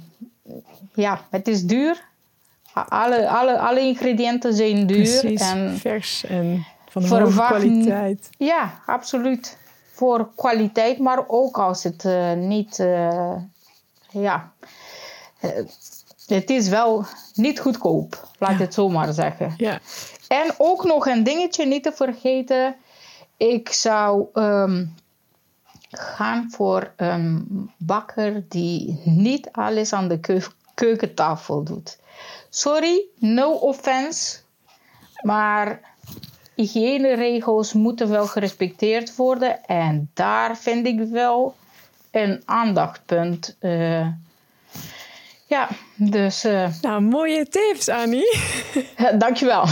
ja, 0.93 1.21
het 1.29 1.47
is 1.47 1.63
duur. 1.63 2.03
Alle, 2.73 3.29
alle, 3.29 3.59
alle 3.59 3.79
ingrediënten 3.79 4.53
zijn 4.53 4.87
duur. 4.87 5.19
Precies, 5.19 5.41
en 5.41 5.77
vers 5.77 6.25
en 6.25 6.65
van 6.89 7.01
de 7.01 7.07
hoge 7.07 7.31
kwaliteit. 7.31 8.29
Ja, 8.37 8.81
absoluut. 8.85 9.57
Voor 9.91 10.29
kwaliteit, 10.35 10.99
maar 10.99 11.23
ook 11.27 11.57
als 11.57 11.83
het 11.83 12.03
uh, 12.03 12.33
niet... 12.33 12.77
ja, 14.11 14.51
het 16.25 16.49
is 16.49 16.69
wel 16.69 17.05
niet 17.33 17.59
goedkoop, 17.59 18.27
laat 18.39 18.51
ja. 18.51 18.57
het 18.57 18.73
zo 18.73 18.89
maar 18.89 19.13
zeggen. 19.13 19.53
Ja. 19.57 19.79
En 20.27 20.53
ook 20.57 20.83
nog 20.83 21.07
een 21.07 21.23
dingetje 21.23 21.65
niet 21.65 21.83
te 21.83 21.91
vergeten. 21.91 22.75
Ik 23.37 23.69
zou 23.69 24.27
um, 24.33 24.95
gaan 25.91 26.47
voor 26.51 26.93
een 26.95 27.45
bakker 27.77 28.45
die 28.49 29.01
niet 29.03 29.49
alles 29.51 29.93
aan 29.93 30.07
de 30.07 30.19
keu 30.19 30.41
keukentafel 30.73 31.63
doet. 31.63 31.97
Sorry, 32.49 33.03
no 33.19 33.51
offense. 33.51 34.37
Maar 35.21 35.79
hygiëneregels 36.55 37.73
moeten 37.73 38.09
wel 38.09 38.27
gerespecteerd 38.27 39.15
worden. 39.15 39.65
En 39.65 40.09
daar 40.13 40.57
vind 40.57 40.87
ik 40.87 40.99
wel 40.99 41.55
een 42.11 42.41
aandachtpunt. 42.45 43.57
Uh, 43.59 44.07
ja, 45.55 45.67
dus... 45.95 46.45
Uh, 46.45 46.67
nou, 46.81 47.01
mooie 47.01 47.47
tips, 47.47 47.89
Annie. 47.89 48.37
Dankjewel. 49.17 49.65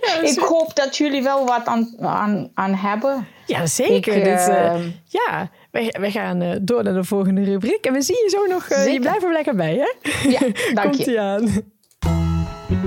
Ja, 0.00 0.20
ik 0.22 0.38
hoop 0.38 0.76
dat 0.76 0.96
jullie 0.96 1.22
wel 1.22 1.46
wat 1.46 1.66
aan, 1.66 1.94
aan, 2.00 2.50
aan 2.54 2.74
hebben. 2.74 3.26
Ja, 3.46 3.66
zeker. 3.66 4.16
Ik, 4.16 4.26
uh, 4.26 4.48
uh, 4.48 4.74
ja, 5.04 5.50
wij, 5.70 5.94
wij 6.00 6.10
gaan 6.10 6.58
door 6.62 6.82
naar 6.82 6.94
de 6.94 7.04
volgende 7.04 7.44
rubriek. 7.44 7.84
En 7.84 7.92
we 7.92 8.02
zien 8.02 8.16
je 8.24 8.30
zo 8.30 8.46
nog... 8.54 8.68
je 8.68 9.00
blijft 9.00 9.22
er 9.22 9.32
lekker 9.32 9.54
bij, 9.54 9.74
hè? 9.74 10.10
Ja, 10.28 10.40
dank 10.74 10.92
Komt 10.96 11.04
je. 11.04 11.20
aan. 11.20 11.72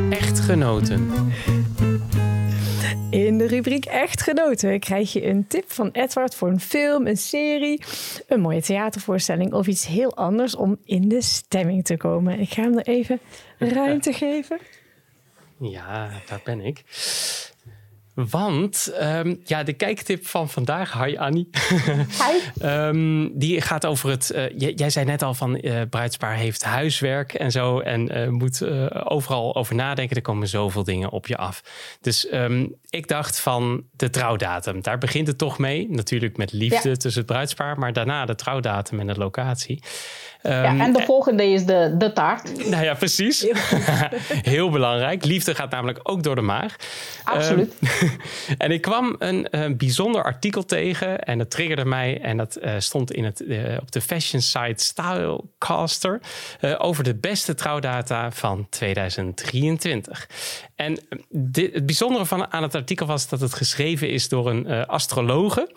Echtgenoten. 0.09 1.31
In 3.09 3.37
de 3.37 3.47
rubriek 3.47 3.85
Echtgenoten 3.85 4.79
krijg 4.79 5.13
je 5.13 5.25
een 5.25 5.47
tip 5.47 5.71
van 5.71 5.89
Edward 5.91 6.35
voor 6.35 6.49
een 6.49 6.59
film, 6.59 7.07
een 7.07 7.17
serie, 7.17 7.83
een 8.27 8.39
mooie 8.39 8.61
theatervoorstelling 8.61 9.53
of 9.53 9.67
iets 9.67 9.85
heel 9.85 10.15
anders 10.15 10.55
om 10.55 10.77
in 10.85 11.07
de 11.07 11.21
stemming 11.21 11.85
te 11.85 11.97
komen. 11.97 12.39
Ik 12.39 12.49
ga 12.49 12.61
hem 12.61 12.77
er 12.77 12.87
even 12.87 13.19
ruimte 13.57 14.13
geven. 14.13 14.59
Ja, 15.59 16.09
daar 16.27 16.41
ben 16.43 16.59
ik. 16.61 16.83
Want 18.25 18.93
um, 19.01 19.41
ja, 19.43 19.63
de 19.63 19.73
kijktip 19.73 20.27
van 20.27 20.49
vandaag, 20.49 21.03
hi 21.03 21.17
Annie. 21.17 21.49
Hi. 22.23 22.65
um, 22.67 23.31
die 23.39 23.61
gaat 23.61 23.85
over 23.85 24.09
het. 24.09 24.31
Uh, 24.35 24.49
jij, 24.59 24.73
jij, 24.73 24.89
zei 24.89 25.05
net 25.05 25.21
al 25.21 25.33
van 25.33 25.57
uh, 25.61 25.81
bruidspaar 25.89 26.35
heeft 26.35 26.63
huiswerk 26.63 27.33
en 27.33 27.51
zo. 27.51 27.79
En 27.79 28.17
uh, 28.17 28.27
moet 28.27 28.65
overal 29.05 29.55
over 29.55 29.75
nadenken. 29.75 30.15
Er 30.15 30.21
komen 30.21 30.47
zoveel 30.47 30.83
dingen 30.83 31.09
op 31.09 31.27
je 31.27 31.37
af. 31.37 31.61
Dus 32.01 32.33
um, 32.33 32.75
ik 32.89 33.07
dacht 33.07 33.39
van 33.39 33.83
de 33.91 34.09
trouwdatum. 34.09 34.81
Daar 34.81 34.97
begint 34.97 35.27
het 35.27 35.37
toch 35.37 35.57
mee. 35.57 35.87
Natuurlijk 35.89 36.37
met 36.37 36.51
liefde 36.51 36.89
ja. 36.89 36.95
tussen 36.95 37.21
het 37.21 37.31
bruidspaar. 37.31 37.79
Maar 37.79 37.93
daarna 37.93 38.25
de 38.25 38.35
trouwdatum 38.35 38.99
en 38.99 39.07
de 39.07 39.17
locatie. 39.17 39.83
ja, 40.41 40.79
en 40.79 40.93
de 40.93 41.03
volgende 41.05 41.43
is 41.43 41.65
de, 41.65 41.95
de 41.97 42.13
taart. 42.13 42.69
Nou 42.69 42.83
ja, 42.83 42.93
precies. 42.93 43.41
Heel, 43.41 44.19
Heel 44.53 44.69
belangrijk. 44.69 45.25
Liefde 45.25 45.55
gaat 45.55 45.71
namelijk 45.71 45.99
ook 46.03 46.23
door 46.23 46.35
de 46.35 46.41
maag. 46.41 46.75
Absoluut. 47.23 47.73
en 48.57 48.71
ik 48.71 48.81
kwam 48.81 49.15
een, 49.19 49.47
een, 49.49 49.77
bijzonder 49.77 50.23
artikel 50.23 50.65
tegen 50.65 51.19
en 51.23 51.37
dat 51.37 51.49
triggerde 51.49 51.85
mij. 51.85 52.21
En 52.21 52.37
dat 52.37 52.57
uh, 52.61 52.71
stond 52.77 53.11
in 53.11 53.23
het, 53.23 53.41
uh, 53.41 53.77
op 53.81 53.91
de 53.91 54.01
fashion 54.01 54.41
site 54.41 54.83
Stylecaster 54.83 56.19
over 56.77 57.03
de 57.03 57.15
beste 57.15 57.53
trouwdata 57.53 58.31
van 58.31 58.67
2023. 58.69 60.27
En 60.77 60.99
dit, 61.29 61.73
het 61.73 61.85
bijzondere 61.85 62.25
van, 62.25 62.51
aan 62.51 62.63
het 62.63 62.75
artikel 62.75 63.05
was 63.05 63.29
dat 63.29 63.39
het 63.39 63.53
geschreven 63.53 64.09
is 64.09 64.29
door 64.29 64.49
een 64.49 64.87
astrologe. 64.87 65.75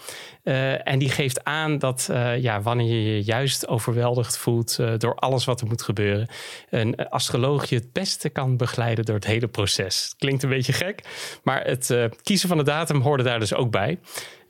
en 0.84 0.98
die 0.98 1.08
geeft 1.08 1.44
aan 1.44 1.78
dat 1.78 2.08
ja, 2.38 2.62
wanneer 2.62 2.86
je 2.86 3.14
je 3.14 3.22
juist 3.22 3.68
overweldigd 3.68 4.38
voelt 4.38 4.78
door 4.98 5.14
alles 5.14 5.44
wat 5.44 5.60
er 5.60 5.66
moet 5.66 5.82
gebeuren, 5.82 6.28
een 6.70 6.96
astroloog 6.96 7.68
je 7.68 7.76
het 7.76 7.92
beste 7.92 8.28
kan 8.28 8.56
begeleiden 8.56 9.04
door 9.04 9.14
het 9.14 9.26
hele 9.26 9.48
proces. 9.48 10.14
Klinkt 10.18 10.42
een 10.42 10.48
beetje 10.48 10.72
gek, 10.72 11.02
maar 11.42 11.64
het 11.64 11.94
kiezen 12.22 12.48
van 12.48 12.58
de 12.58 12.64
datum 12.64 13.00
hoorde 13.00 13.22
daar 13.22 13.38
dus 13.40 13.54
ook 13.54 13.70
bij. 13.70 13.98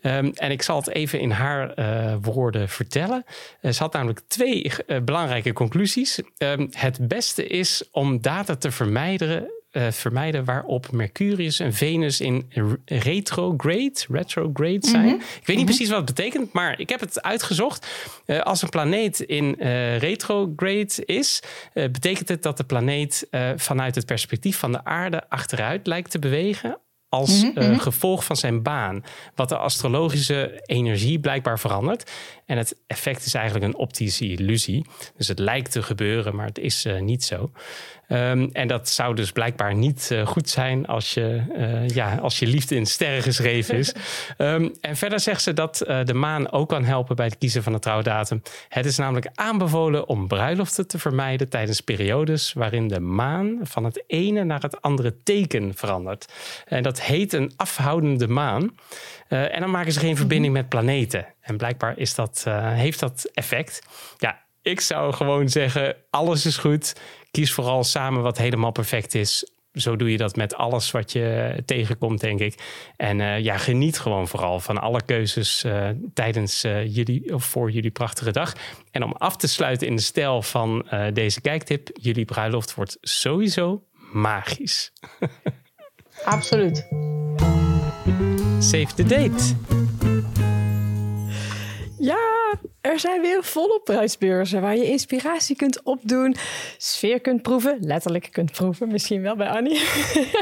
Um, 0.02 0.32
en 0.34 0.50
ik 0.50 0.62
zal 0.62 0.76
het 0.76 0.88
even 0.88 1.20
in 1.20 1.30
haar 1.30 1.74
woorden 2.20 2.68
vertellen. 2.68 3.24
Ze 3.62 3.78
had 3.78 3.92
namelijk 3.92 4.20
twee 4.26 4.72
belangrijke 5.02 5.52
conclusies. 5.52 6.20
Um, 6.38 6.68
het 6.70 7.08
beste 7.08 7.46
is 7.46 7.88
om 7.92 8.20
data 8.20 8.56
te 8.56 8.70
vermijden 8.70 9.50
uh, 9.72 9.90
vermijden 9.90 10.44
waarop 10.44 10.90
Mercurius 10.92 11.58
en 11.60 11.72
Venus 11.72 12.20
in 12.20 12.50
retrograde, 12.84 13.94
retrograde 14.08 14.86
zijn. 14.86 15.04
Mm 15.04 15.10
-hmm. 15.10 15.20
Ik 15.20 15.26
weet 15.26 15.46
niet 15.46 15.48
mm 15.48 15.56
-hmm. 15.56 15.64
precies 15.64 15.88
wat 15.88 15.96
het 15.96 16.14
betekent, 16.14 16.52
maar 16.52 16.80
ik 16.80 16.88
heb 16.88 17.00
het 17.00 17.22
uitgezocht. 17.22 17.86
Uh, 18.26 18.40
als 18.40 18.62
een 18.62 18.68
planeet 18.68 19.20
in 19.20 19.56
uh, 19.58 19.98
retrograde 19.98 21.04
is, 21.04 21.42
betekent 21.72 22.28
het 22.28 22.42
dat 22.42 22.56
de 22.56 22.64
planeet 22.64 23.28
vanuit 23.56 23.94
het 23.94 24.06
perspectief 24.06 24.58
van 24.58 24.72
de 24.72 24.84
aarde 24.84 25.28
achteruit 25.28 25.86
lijkt 25.86 26.10
te 26.10 26.18
bewegen 26.18 26.78
als 27.10 27.42
mm 27.42 27.50
-hmm. 27.54 27.72
uh, 27.72 27.80
gevolg 27.80 28.24
van 28.24 28.36
zijn 28.36 28.62
baan. 28.62 29.04
Wat 29.34 29.48
de 29.48 29.56
astrologische 29.56 30.62
energie 30.66 31.20
blijkbaar 31.20 31.58
verandert. 31.58 32.10
En 32.46 32.58
het 32.58 32.76
effect 32.86 33.24
is 33.24 33.34
eigenlijk 33.34 33.64
een 33.66 33.76
optische 33.76 34.28
illusie. 34.28 34.86
Dus 35.16 35.28
het 35.28 35.38
lijkt 35.38 35.72
te 35.72 35.82
gebeuren, 35.82 36.36
maar 36.36 36.46
het 36.46 36.58
is 36.58 36.86
uh, 36.86 37.00
niet 37.00 37.24
zo. 37.24 37.50
Um, 38.12 38.50
en 38.52 38.68
dat 38.68 38.88
zou 38.88 39.14
dus 39.14 39.32
blijkbaar 39.32 39.74
niet 39.74 40.08
uh, 40.12 40.26
goed 40.26 40.48
zijn 40.48 40.86
als 40.86 41.14
je, 41.14 41.42
ja, 41.86 42.16
als 42.16 42.38
je 42.38 42.46
liefde 42.46 42.74
in 42.74 42.86
sterren 42.86 43.22
geschreven 43.22 43.76
is. 43.76 43.94
um, 44.38 44.74
en 44.80 44.96
verder 44.96 45.20
zegt 45.20 45.42
ze 45.42 45.52
dat 45.52 45.76
de 46.04 46.14
maan 46.14 46.52
ook 46.52 46.68
kan 46.68 46.84
helpen 46.84 47.16
bij 47.16 47.26
het 47.26 47.38
kiezen 47.38 47.62
van 47.62 47.72
de 47.72 47.78
trouwdatum. 47.78 48.42
Het 48.68 48.86
is 48.86 48.96
namelijk 48.96 49.28
aanbevolen 49.34 50.08
om 50.08 50.28
bruiloften 50.28 50.86
te 50.86 50.98
vermijden 50.98 51.48
tijdens 51.48 51.80
periodes 51.80 52.52
waarin 52.52 52.88
de 52.88 53.00
maan 53.00 53.58
van 53.62 53.84
het 53.84 54.04
ene 54.06 54.44
naar 54.44 54.62
het 54.62 54.82
andere 54.82 55.22
teken 55.22 55.74
verandert. 55.74 56.32
En 56.64 56.82
dat 56.82 57.02
heet 57.02 57.32
een 57.32 57.52
afhoudende 57.56 58.28
maan. 58.28 58.74
En 59.28 59.60
dan 59.60 59.70
maken 59.70 59.92
ze 59.92 60.00
geen 60.00 60.16
verbinding 60.16 60.52
met 60.52 60.68
planeten. 60.68 61.26
En 61.40 61.56
blijkbaar 61.56 61.98
is 61.98 62.14
dat, 62.14 62.44
heeft 62.74 63.00
dat 63.00 63.30
effect. 63.34 63.82
Ja, 64.18 64.40
ik 64.62 64.80
zou 64.80 65.12
gewoon 65.12 65.48
zeggen: 65.48 65.96
alles 66.10 66.46
is 66.46 66.56
goed. 66.56 66.94
Kies 67.30 67.52
vooral 67.52 67.84
samen 67.84 68.22
wat 68.22 68.38
helemaal 68.38 68.70
perfect 68.70 69.14
is. 69.14 69.50
Zo 69.72 69.96
doe 69.96 70.10
je 70.10 70.16
dat 70.16 70.36
met 70.36 70.54
alles 70.54 70.90
wat 70.90 71.12
je 71.12 71.54
tegenkomt, 71.64 72.20
denk 72.20 72.40
ik. 72.40 72.54
En 72.96 73.18
uh, 73.18 73.38
ja, 73.38 73.56
geniet 73.56 73.98
gewoon 73.98 74.28
vooral 74.28 74.60
van 74.60 74.78
alle 74.78 75.02
keuzes 75.02 75.64
tijdens 76.14 76.60
jullie 76.86 77.34
of 77.34 77.44
voor 77.44 77.70
jullie 77.70 77.90
prachtige 77.90 78.30
dag. 78.30 78.52
En 78.90 79.04
om 79.04 79.12
af 79.12 79.36
te 79.36 79.48
sluiten 79.48 79.86
in 79.86 79.96
de 79.96 80.02
stijl 80.02 80.42
van 80.42 80.86
deze 81.12 81.40
kijktip: 81.40 81.88
jullie 81.92 82.24
bruiloft 82.24 82.74
wordt 82.74 82.96
sowieso 83.00 83.84
magisch. 84.12 84.92
Absoluut. 86.24 86.86
Save 88.58 88.94
the 88.94 89.04
date. 89.04 89.54
Ja, 92.00 92.54
er 92.80 92.98
zijn 92.98 93.20
weer 93.20 93.44
volop 93.44 93.84
bruidsbeurzen 93.84 94.60
waar 94.60 94.76
je 94.76 94.84
inspiratie 94.84 95.56
kunt 95.56 95.82
opdoen, 95.82 96.36
sfeer 96.76 97.20
kunt 97.20 97.42
proeven, 97.42 97.78
letterlijk 97.80 98.28
kunt 98.30 98.52
proeven, 98.52 98.88
misschien 98.88 99.22
wel 99.22 99.36
bij 99.36 99.48
Annie. 99.48 99.80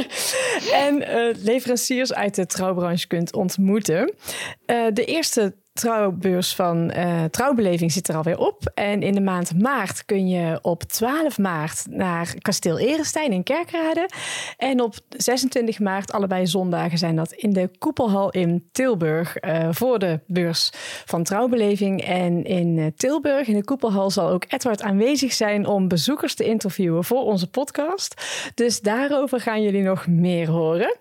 en 0.87 1.03
uh, 1.03 1.35
leveranciers 1.45 2.13
uit 2.13 2.35
de 2.35 2.47
trouwbranche 2.47 3.07
kunt 3.07 3.35
ontmoeten. 3.35 4.15
Uh, 4.67 4.87
de 4.93 5.05
eerste 5.05 5.55
trouwbeurs 5.79 6.55
van 6.55 6.93
uh, 6.97 7.25
Trouwbeleving 7.25 7.93
zit 7.93 8.09
er 8.09 8.17
alweer 8.17 8.39
op. 8.39 8.71
En 8.75 9.03
in 9.03 9.15
de 9.15 9.21
maand 9.21 9.61
maart 9.61 10.05
kun 10.05 10.29
je 10.29 10.59
op 10.63 10.83
12 10.83 11.39
maart 11.39 11.87
naar 11.91 12.35
Kasteel 12.39 12.79
Erestein 12.79 13.33
in 13.33 13.43
Kerkrade. 13.43 14.09
En 14.57 14.81
op 14.81 14.95
26 15.09 15.79
maart, 15.79 16.13
allebei 16.13 16.47
zondagen, 16.47 16.99
zijn 16.99 17.17
dat 17.17 17.33
in 17.33 17.53
de 17.53 17.71
Koepelhal 17.79 18.31
in 18.31 18.69
Tilburg 18.73 19.37
uh, 19.41 19.69
voor 19.71 19.99
de 19.99 20.21
beurs 20.27 20.71
van 21.05 21.23
Trouwbeleving. 21.23 22.03
En 22.03 22.45
in 22.45 22.77
uh, 22.77 22.87
Tilburg, 22.97 23.47
in 23.47 23.57
de 23.57 23.65
Koepelhal, 23.65 24.11
zal 24.11 24.29
ook 24.29 24.45
Edward 24.49 24.83
aanwezig 24.83 25.33
zijn 25.33 25.67
om 25.67 25.89
bezoekers 25.89 26.35
te 26.35 26.45
interviewen 26.45 27.05
voor 27.05 27.23
onze 27.23 27.51
podcast. 27.51 28.23
Dus 28.55 28.81
daarover 28.81 29.41
gaan 29.41 29.63
jullie 29.63 29.83
nog 29.83 30.07
meer 30.07 30.51
horen. 30.51 30.97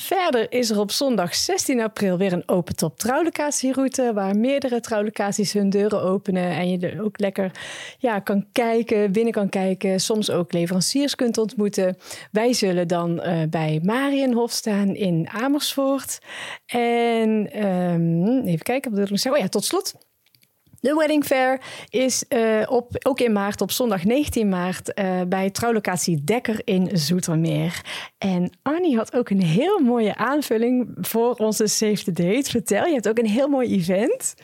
Verder 0.00 0.52
is 0.52 0.70
er 0.70 0.80
op 0.80 0.90
zondag 0.90 1.34
16 1.34 1.80
april 1.80 2.18
weer 2.18 2.32
een 2.32 2.48
open 2.48 2.76
top 2.76 2.98
trouwlocatieroute. 2.98 4.12
Waar 4.14 4.36
meerdere 4.36 4.80
trouwlocaties 4.80 5.52
hun 5.52 5.70
deuren 5.70 6.02
openen. 6.02 6.50
En 6.50 6.70
je 6.70 6.78
er 6.78 7.02
ook 7.02 7.20
lekker 7.20 7.50
ja, 7.98 8.18
kan 8.18 8.46
kijken, 8.52 9.12
binnen 9.12 9.32
kan 9.32 9.48
kijken. 9.48 10.00
Soms 10.00 10.30
ook 10.30 10.52
leveranciers 10.52 11.14
kunt 11.14 11.38
ontmoeten. 11.38 11.96
Wij 12.32 12.52
zullen 12.52 12.88
dan 12.88 13.10
uh, 13.10 13.42
bij 13.50 13.80
Marienhof 13.82 14.50
staan 14.50 14.94
in 14.94 15.28
Amersfoort. 15.32 16.18
En 16.66 17.64
um, 17.66 18.46
even 18.46 18.64
kijken, 18.64 18.90
wat 18.90 19.00
wil 19.00 19.08
ik 19.08 19.18
zeggen? 19.18 19.40
Oh 19.40 19.46
ja, 19.46 19.48
tot 19.48 19.64
slot. 19.64 19.94
De 20.80 20.94
Wedding 20.94 21.24
Fair 21.24 21.60
is 21.88 22.24
uh, 22.28 22.62
op, 22.66 23.06
ook 23.06 23.20
in 23.20 23.32
maart, 23.32 23.60
op 23.60 23.70
zondag 23.70 24.04
19 24.04 24.48
maart, 24.48 24.92
uh, 24.94 25.20
bij 25.28 25.50
trouwlocatie 25.50 26.24
Dekker 26.24 26.60
in 26.64 26.90
Zoetermeer. 26.92 27.80
En 28.18 28.52
Annie 28.62 28.96
had 28.96 29.16
ook 29.16 29.30
een 29.30 29.42
heel 29.42 29.78
mooie 29.78 30.16
aanvulling 30.16 30.88
voor 31.00 31.34
onze 31.34 31.66
Save 31.66 32.04
the 32.04 32.12
Date. 32.12 32.50
Vertel, 32.50 32.86
je 32.86 32.92
hebt 32.92 33.08
ook 33.08 33.18
een 33.18 33.26
heel 33.26 33.48
mooi 33.48 33.68
event. 33.68 34.34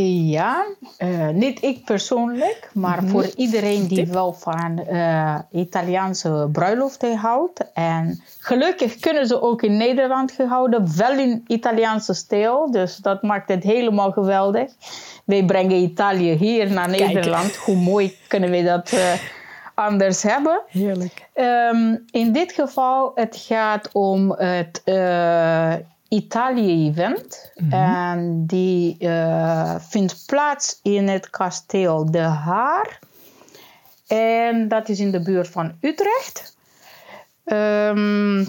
Ja, 0.00 0.66
uh, 0.98 1.28
niet 1.28 1.62
ik 1.62 1.84
persoonlijk, 1.84 2.70
maar 2.72 2.92
mm 2.92 2.98
-hmm. 2.98 3.08
voor 3.08 3.30
iedereen 3.36 3.86
die 3.86 3.96
Tip. 3.96 4.12
wel 4.12 4.32
van 4.32 4.86
uh, 4.90 5.38
Italiaanse 5.50 6.48
bruiloften 6.52 7.16
houdt. 7.16 7.72
En 7.72 8.22
gelukkig 8.38 8.96
kunnen 8.96 9.26
ze 9.26 9.42
ook 9.42 9.62
in 9.62 9.76
Nederland 9.76 10.32
gehouden, 10.32 10.96
wel 10.96 11.18
in 11.18 11.44
Italiaanse 11.46 12.14
stijl. 12.14 12.70
Dus 12.70 12.96
dat 12.96 13.22
maakt 13.22 13.48
het 13.48 13.62
helemaal 13.62 14.12
geweldig. 14.12 14.72
Wij 15.24 15.44
brengen 15.44 15.76
Italië 15.76 16.32
hier 16.32 16.70
naar 16.70 16.88
Nederland. 16.88 17.50
Kijk. 17.50 17.62
Hoe 17.64 17.76
mooi 17.76 18.16
kunnen 18.28 18.50
we 18.50 18.62
dat 18.62 18.92
uh, 18.92 19.12
anders 19.74 20.22
hebben? 20.22 20.60
Heerlijk. 20.66 21.28
Um, 21.34 22.04
in 22.10 22.32
dit 22.32 22.52
geval, 22.52 23.12
het 23.14 23.36
gaat 23.48 23.88
om 23.92 24.30
het 24.30 24.82
Italië-event. 26.12 27.52
Mm 27.54 27.70
-hmm. 27.70 27.80
En 27.80 28.46
die 28.46 28.96
uh, 28.98 29.74
vindt 29.78 30.22
plaats 30.26 30.78
in 30.82 31.08
het 31.08 31.30
kasteel 31.30 32.10
De 32.10 32.18
Haar. 32.18 32.98
En 34.06 34.68
dat 34.68 34.88
is 34.88 35.00
in 35.00 35.10
de 35.10 35.22
buurt 35.22 35.48
van 35.48 35.72
Utrecht. 35.80 36.56
Um, 37.44 38.48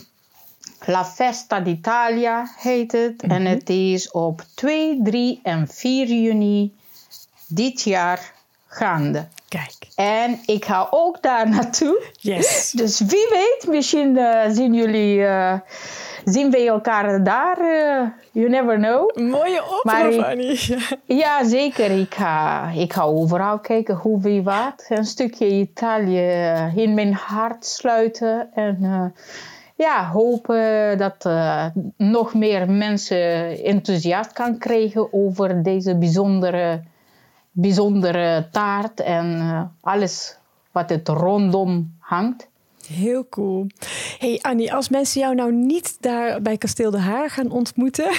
La 0.85 1.05
Festa 1.05 1.59
d'Italia 1.59 2.51
heet 2.57 2.91
het. 2.91 3.23
Mm 3.23 3.29
-hmm. 3.29 3.37
En 3.37 3.45
het 3.45 3.69
is 3.69 4.11
op 4.11 4.43
2, 4.55 4.99
3 5.03 5.39
en 5.43 5.67
4 5.67 6.07
juni 6.07 6.73
dit 7.47 7.81
jaar 7.81 8.33
gaande. 8.67 9.27
Kijk. 9.47 9.75
En 9.95 10.39
ik 10.45 10.65
ga 10.65 10.87
ook 10.91 11.21
daar 11.21 11.49
naartoe. 11.55 12.03
Yes. 12.19 12.71
Dus 12.71 12.99
wie 12.99 13.27
weet, 13.29 13.65
misschien 13.67 14.17
uh, 14.17 14.43
zien 14.49 14.73
jullie... 14.73 15.17
Uh, 15.17 15.59
zien 16.25 16.51
we 16.51 16.57
elkaar 16.57 17.23
daar. 17.23 17.57
Uh, 17.59 18.07
you 18.31 18.49
never 18.49 18.77
know. 18.77 19.17
Mooie 19.17 19.63
oproep, 19.63 20.23
Annie. 20.23 20.59
ja, 21.23 21.43
zeker. 21.43 21.91
Ik 21.91 22.13
ga, 22.13 22.69
ik 22.69 22.93
ga 22.93 23.03
overal 23.03 23.59
kijken 23.59 23.95
hoe 23.95 24.21
wie 24.21 24.43
wat. 24.43 24.85
Een 24.89 25.05
stukje 25.05 25.47
Italië 25.47 26.71
in 26.75 26.93
mijn 26.93 27.13
hart 27.13 27.65
sluiten. 27.65 28.49
En 28.53 28.77
uh, 28.81 29.05
ja, 29.75 30.09
hopen 30.09 30.97
dat 30.97 31.25
uh, 31.25 31.65
nog 31.97 32.33
meer 32.33 32.71
mensen 32.71 33.49
enthousiast 33.63 34.33
kan 34.33 34.57
krijgen 34.57 35.13
over 35.13 35.63
deze 35.63 35.97
bijzondere, 35.97 36.81
bijzondere 37.51 38.47
taart 38.51 38.99
en 38.99 39.41
alles 39.81 40.37
wat 40.71 40.89
het 40.89 41.07
rondom 41.07 41.95
hangt. 41.99 42.47
Heel 42.87 43.27
cool. 43.29 43.67
Hey 44.19 44.39
Annie, 44.41 44.73
als 44.73 44.89
mensen 44.89 45.21
jou 45.21 45.35
nou 45.35 45.51
niet 45.53 45.97
daar 45.99 46.41
bij 46.41 46.57
Kasteel 46.57 46.91
de 46.91 46.97
Haar 46.97 47.29
gaan 47.29 47.51
ontmoeten, 47.51 48.05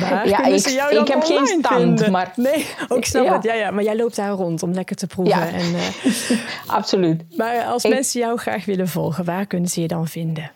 waar 0.00 0.28
ja, 0.28 0.44
ik, 0.44 0.58
ze 0.58 0.72
jou 0.72 0.94
dan 0.94 1.02
ik 1.02 1.08
heb 1.08 1.22
geen 1.22 1.46
stand, 1.46 1.66
vinden? 1.66 2.10
maar 2.10 2.32
nee, 2.36 2.66
ook 2.88 3.04
snap 3.04 3.24
ja. 3.24 3.32
het. 3.34 3.44
Ja, 3.44 3.54
ja, 3.54 3.70
maar 3.70 3.84
jij 3.84 3.96
loopt 3.96 4.16
daar 4.16 4.30
rond 4.30 4.62
om 4.62 4.72
lekker 4.72 4.96
te 4.96 5.06
proeven. 5.06 5.38
Ja. 5.38 5.52
En, 5.52 5.70
uh, 5.74 6.38
Absoluut. 6.78 7.36
maar 7.36 7.64
als 7.64 7.84
Ik- 7.84 7.92
mensen 7.92 8.20
jou 8.20 8.38
graag 8.38 8.64
willen 8.64 8.88
volgen, 8.88 9.24
waar 9.24 9.46
kunnen 9.46 9.68
ze 9.70 9.80
je 9.80 9.88
dan 9.88 10.08
vinden? 10.08 10.50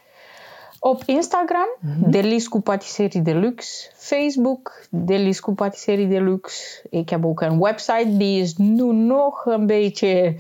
Op 0.80 1.02
Instagram, 1.06 1.68
Delisco 1.96 2.58
Patisserie 2.58 3.22
Deluxe. 3.22 3.90
Facebook, 3.96 4.86
Delisco 4.90 5.52
Patisserie 5.52 6.08
Deluxe. 6.08 6.86
Ik 6.90 7.08
heb 7.08 7.26
ook 7.26 7.40
een 7.40 7.60
website, 7.60 8.16
die 8.16 8.40
is 8.40 8.56
nu 8.56 8.92
nog 8.92 9.46
een 9.46 9.66
beetje... 9.66 10.36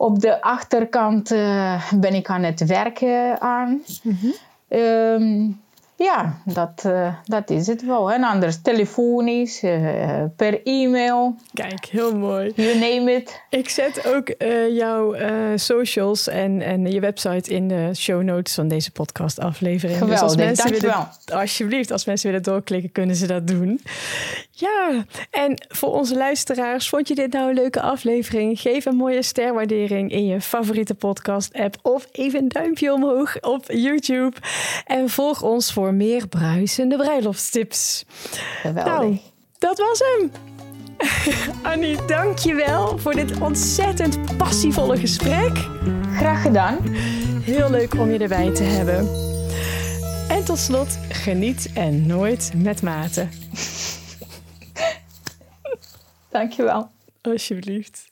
Op 0.00 0.20
de 0.20 0.42
achterkant 0.42 1.30
eh, 1.30 1.92
ben 1.94 2.14
ik 2.14 2.28
aan 2.28 2.42
het 2.42 2.66
werken 2.66 3.40
aan. 3.40 3.82
Ehm, 4.68 5.46
ja, 5.96 6.38
dat, 6.44 6.82
eh, 6.84 7.14
dat 7.24 7.50
is 7.50 7.66
het 7.66 7.84
wel. 7.84 8.12
En 8.12 8.24
anders 8.24 8.62
telefonisch, 8.62 9.62
eh, 9.62 10.24
per 10.36 10.62
e-mail, 10.64 11.34
Kijk, 11.52 11.84
heel 11.84 12.16
mooi. 12.16 12.52
you 12.54 12.74
name 12.78 13.12
it. 13.12 13.42
Ik 13.50 13.68
zet 13.68 14.06
ook 14.06 14.34
jouw 14.70 15.14
socials 15.56 16.28
en, 16.28 16.62
en 16.62 16.90
je 16.90 17.00
website 17.00 17.54
in 17.54 17.68
de 17.68 17.90
show 17.94 18.22
notes 18.22 18.54
van 18.54 18.68
deze 18.68 18.90
podcast 18.92 19.40
aflevering. 19.40 19.98
Dus 19.98 20.08
Geweldig, 20.08 20.36
willen, 20.36 20.56
dankjewel. 20.56 21.06
alsjeblieft, 21.32 21.90
als 21.90 22.04
mensen 22.04 22.26
willen 22.30 22.42
doorklikken, 22.44 22.92
kunnen 22.92 23.16
ze 23.16 23.26
dat 23.26 23.46
doen. 23.46 23.80
Ja, 24.60 25.04
en 25.30 25.66
voor 25.68 25.92
onze 25.92 26.16
luisteraars, 26.16 26.88
vond 26.88 27.08
je 27.08 27.14
dit 27.14 27.32
nou 27.32 27.48
een 27.48 27.54
leuke 27.54 27.80
aflevering? 27.80 28.60
Geef 28.60 28.84
een 28.84 28.96
mooie 28.96 29.22
sterwaardering 29.22 30.10
in 30.10 30.26
je 30.26 30.40
favoriete 30.40 30.94
podcast 30.94 31.54
app 31.54 31.76
of 31.82 32.08
even 32.12 32.40
een 32.40 32.48
duimpje 32.48 32.92
omhoog 32.92 33.40
op 33.40 33.64
YouTube. 33.70 34.36
En 34.84 35.08
volg 35.08 35.42
ons 35.42 35.72
voor 35.72 35.94
meer 35.94 36.28
bruisende 36.28 36.96
bruiloftstips. 36.96 38.04
Geweldig. 38.60 38.92
Nou, 38.92 39.18
dat 39.58 39.78
was 39.78 39.98
hem. 39.98 40.32
Annie, 41.72 42.06
dankjewel 42.06 42.98
voor 42.98 43.14
dit 43.14 43.40
ontzettend 43.40 44.36
passievolle 44.36 44.96
gesprek. 44.96 45.56
Graag 46.16 46.42
gedaan. 46.42 46.78
Heel 47.42 47.70
leuk 47.70 47.94
om 47.94 48.10
je 48.10 48.18
erbij 48.18 48.54
te 48.54 48.62
hebben. 48.62 49.08
En 50.28 50.44
tot 50.44 50.58
slot, 50.58 50.98
geniet 51.08 51.70
en 51.74 52.06
nooit 52.06 52.52
met 52.56 52.82
mate. 52.82 53.28
Dankjewel. 56.28 56.90
Alsjeblieft. 57.22 58.07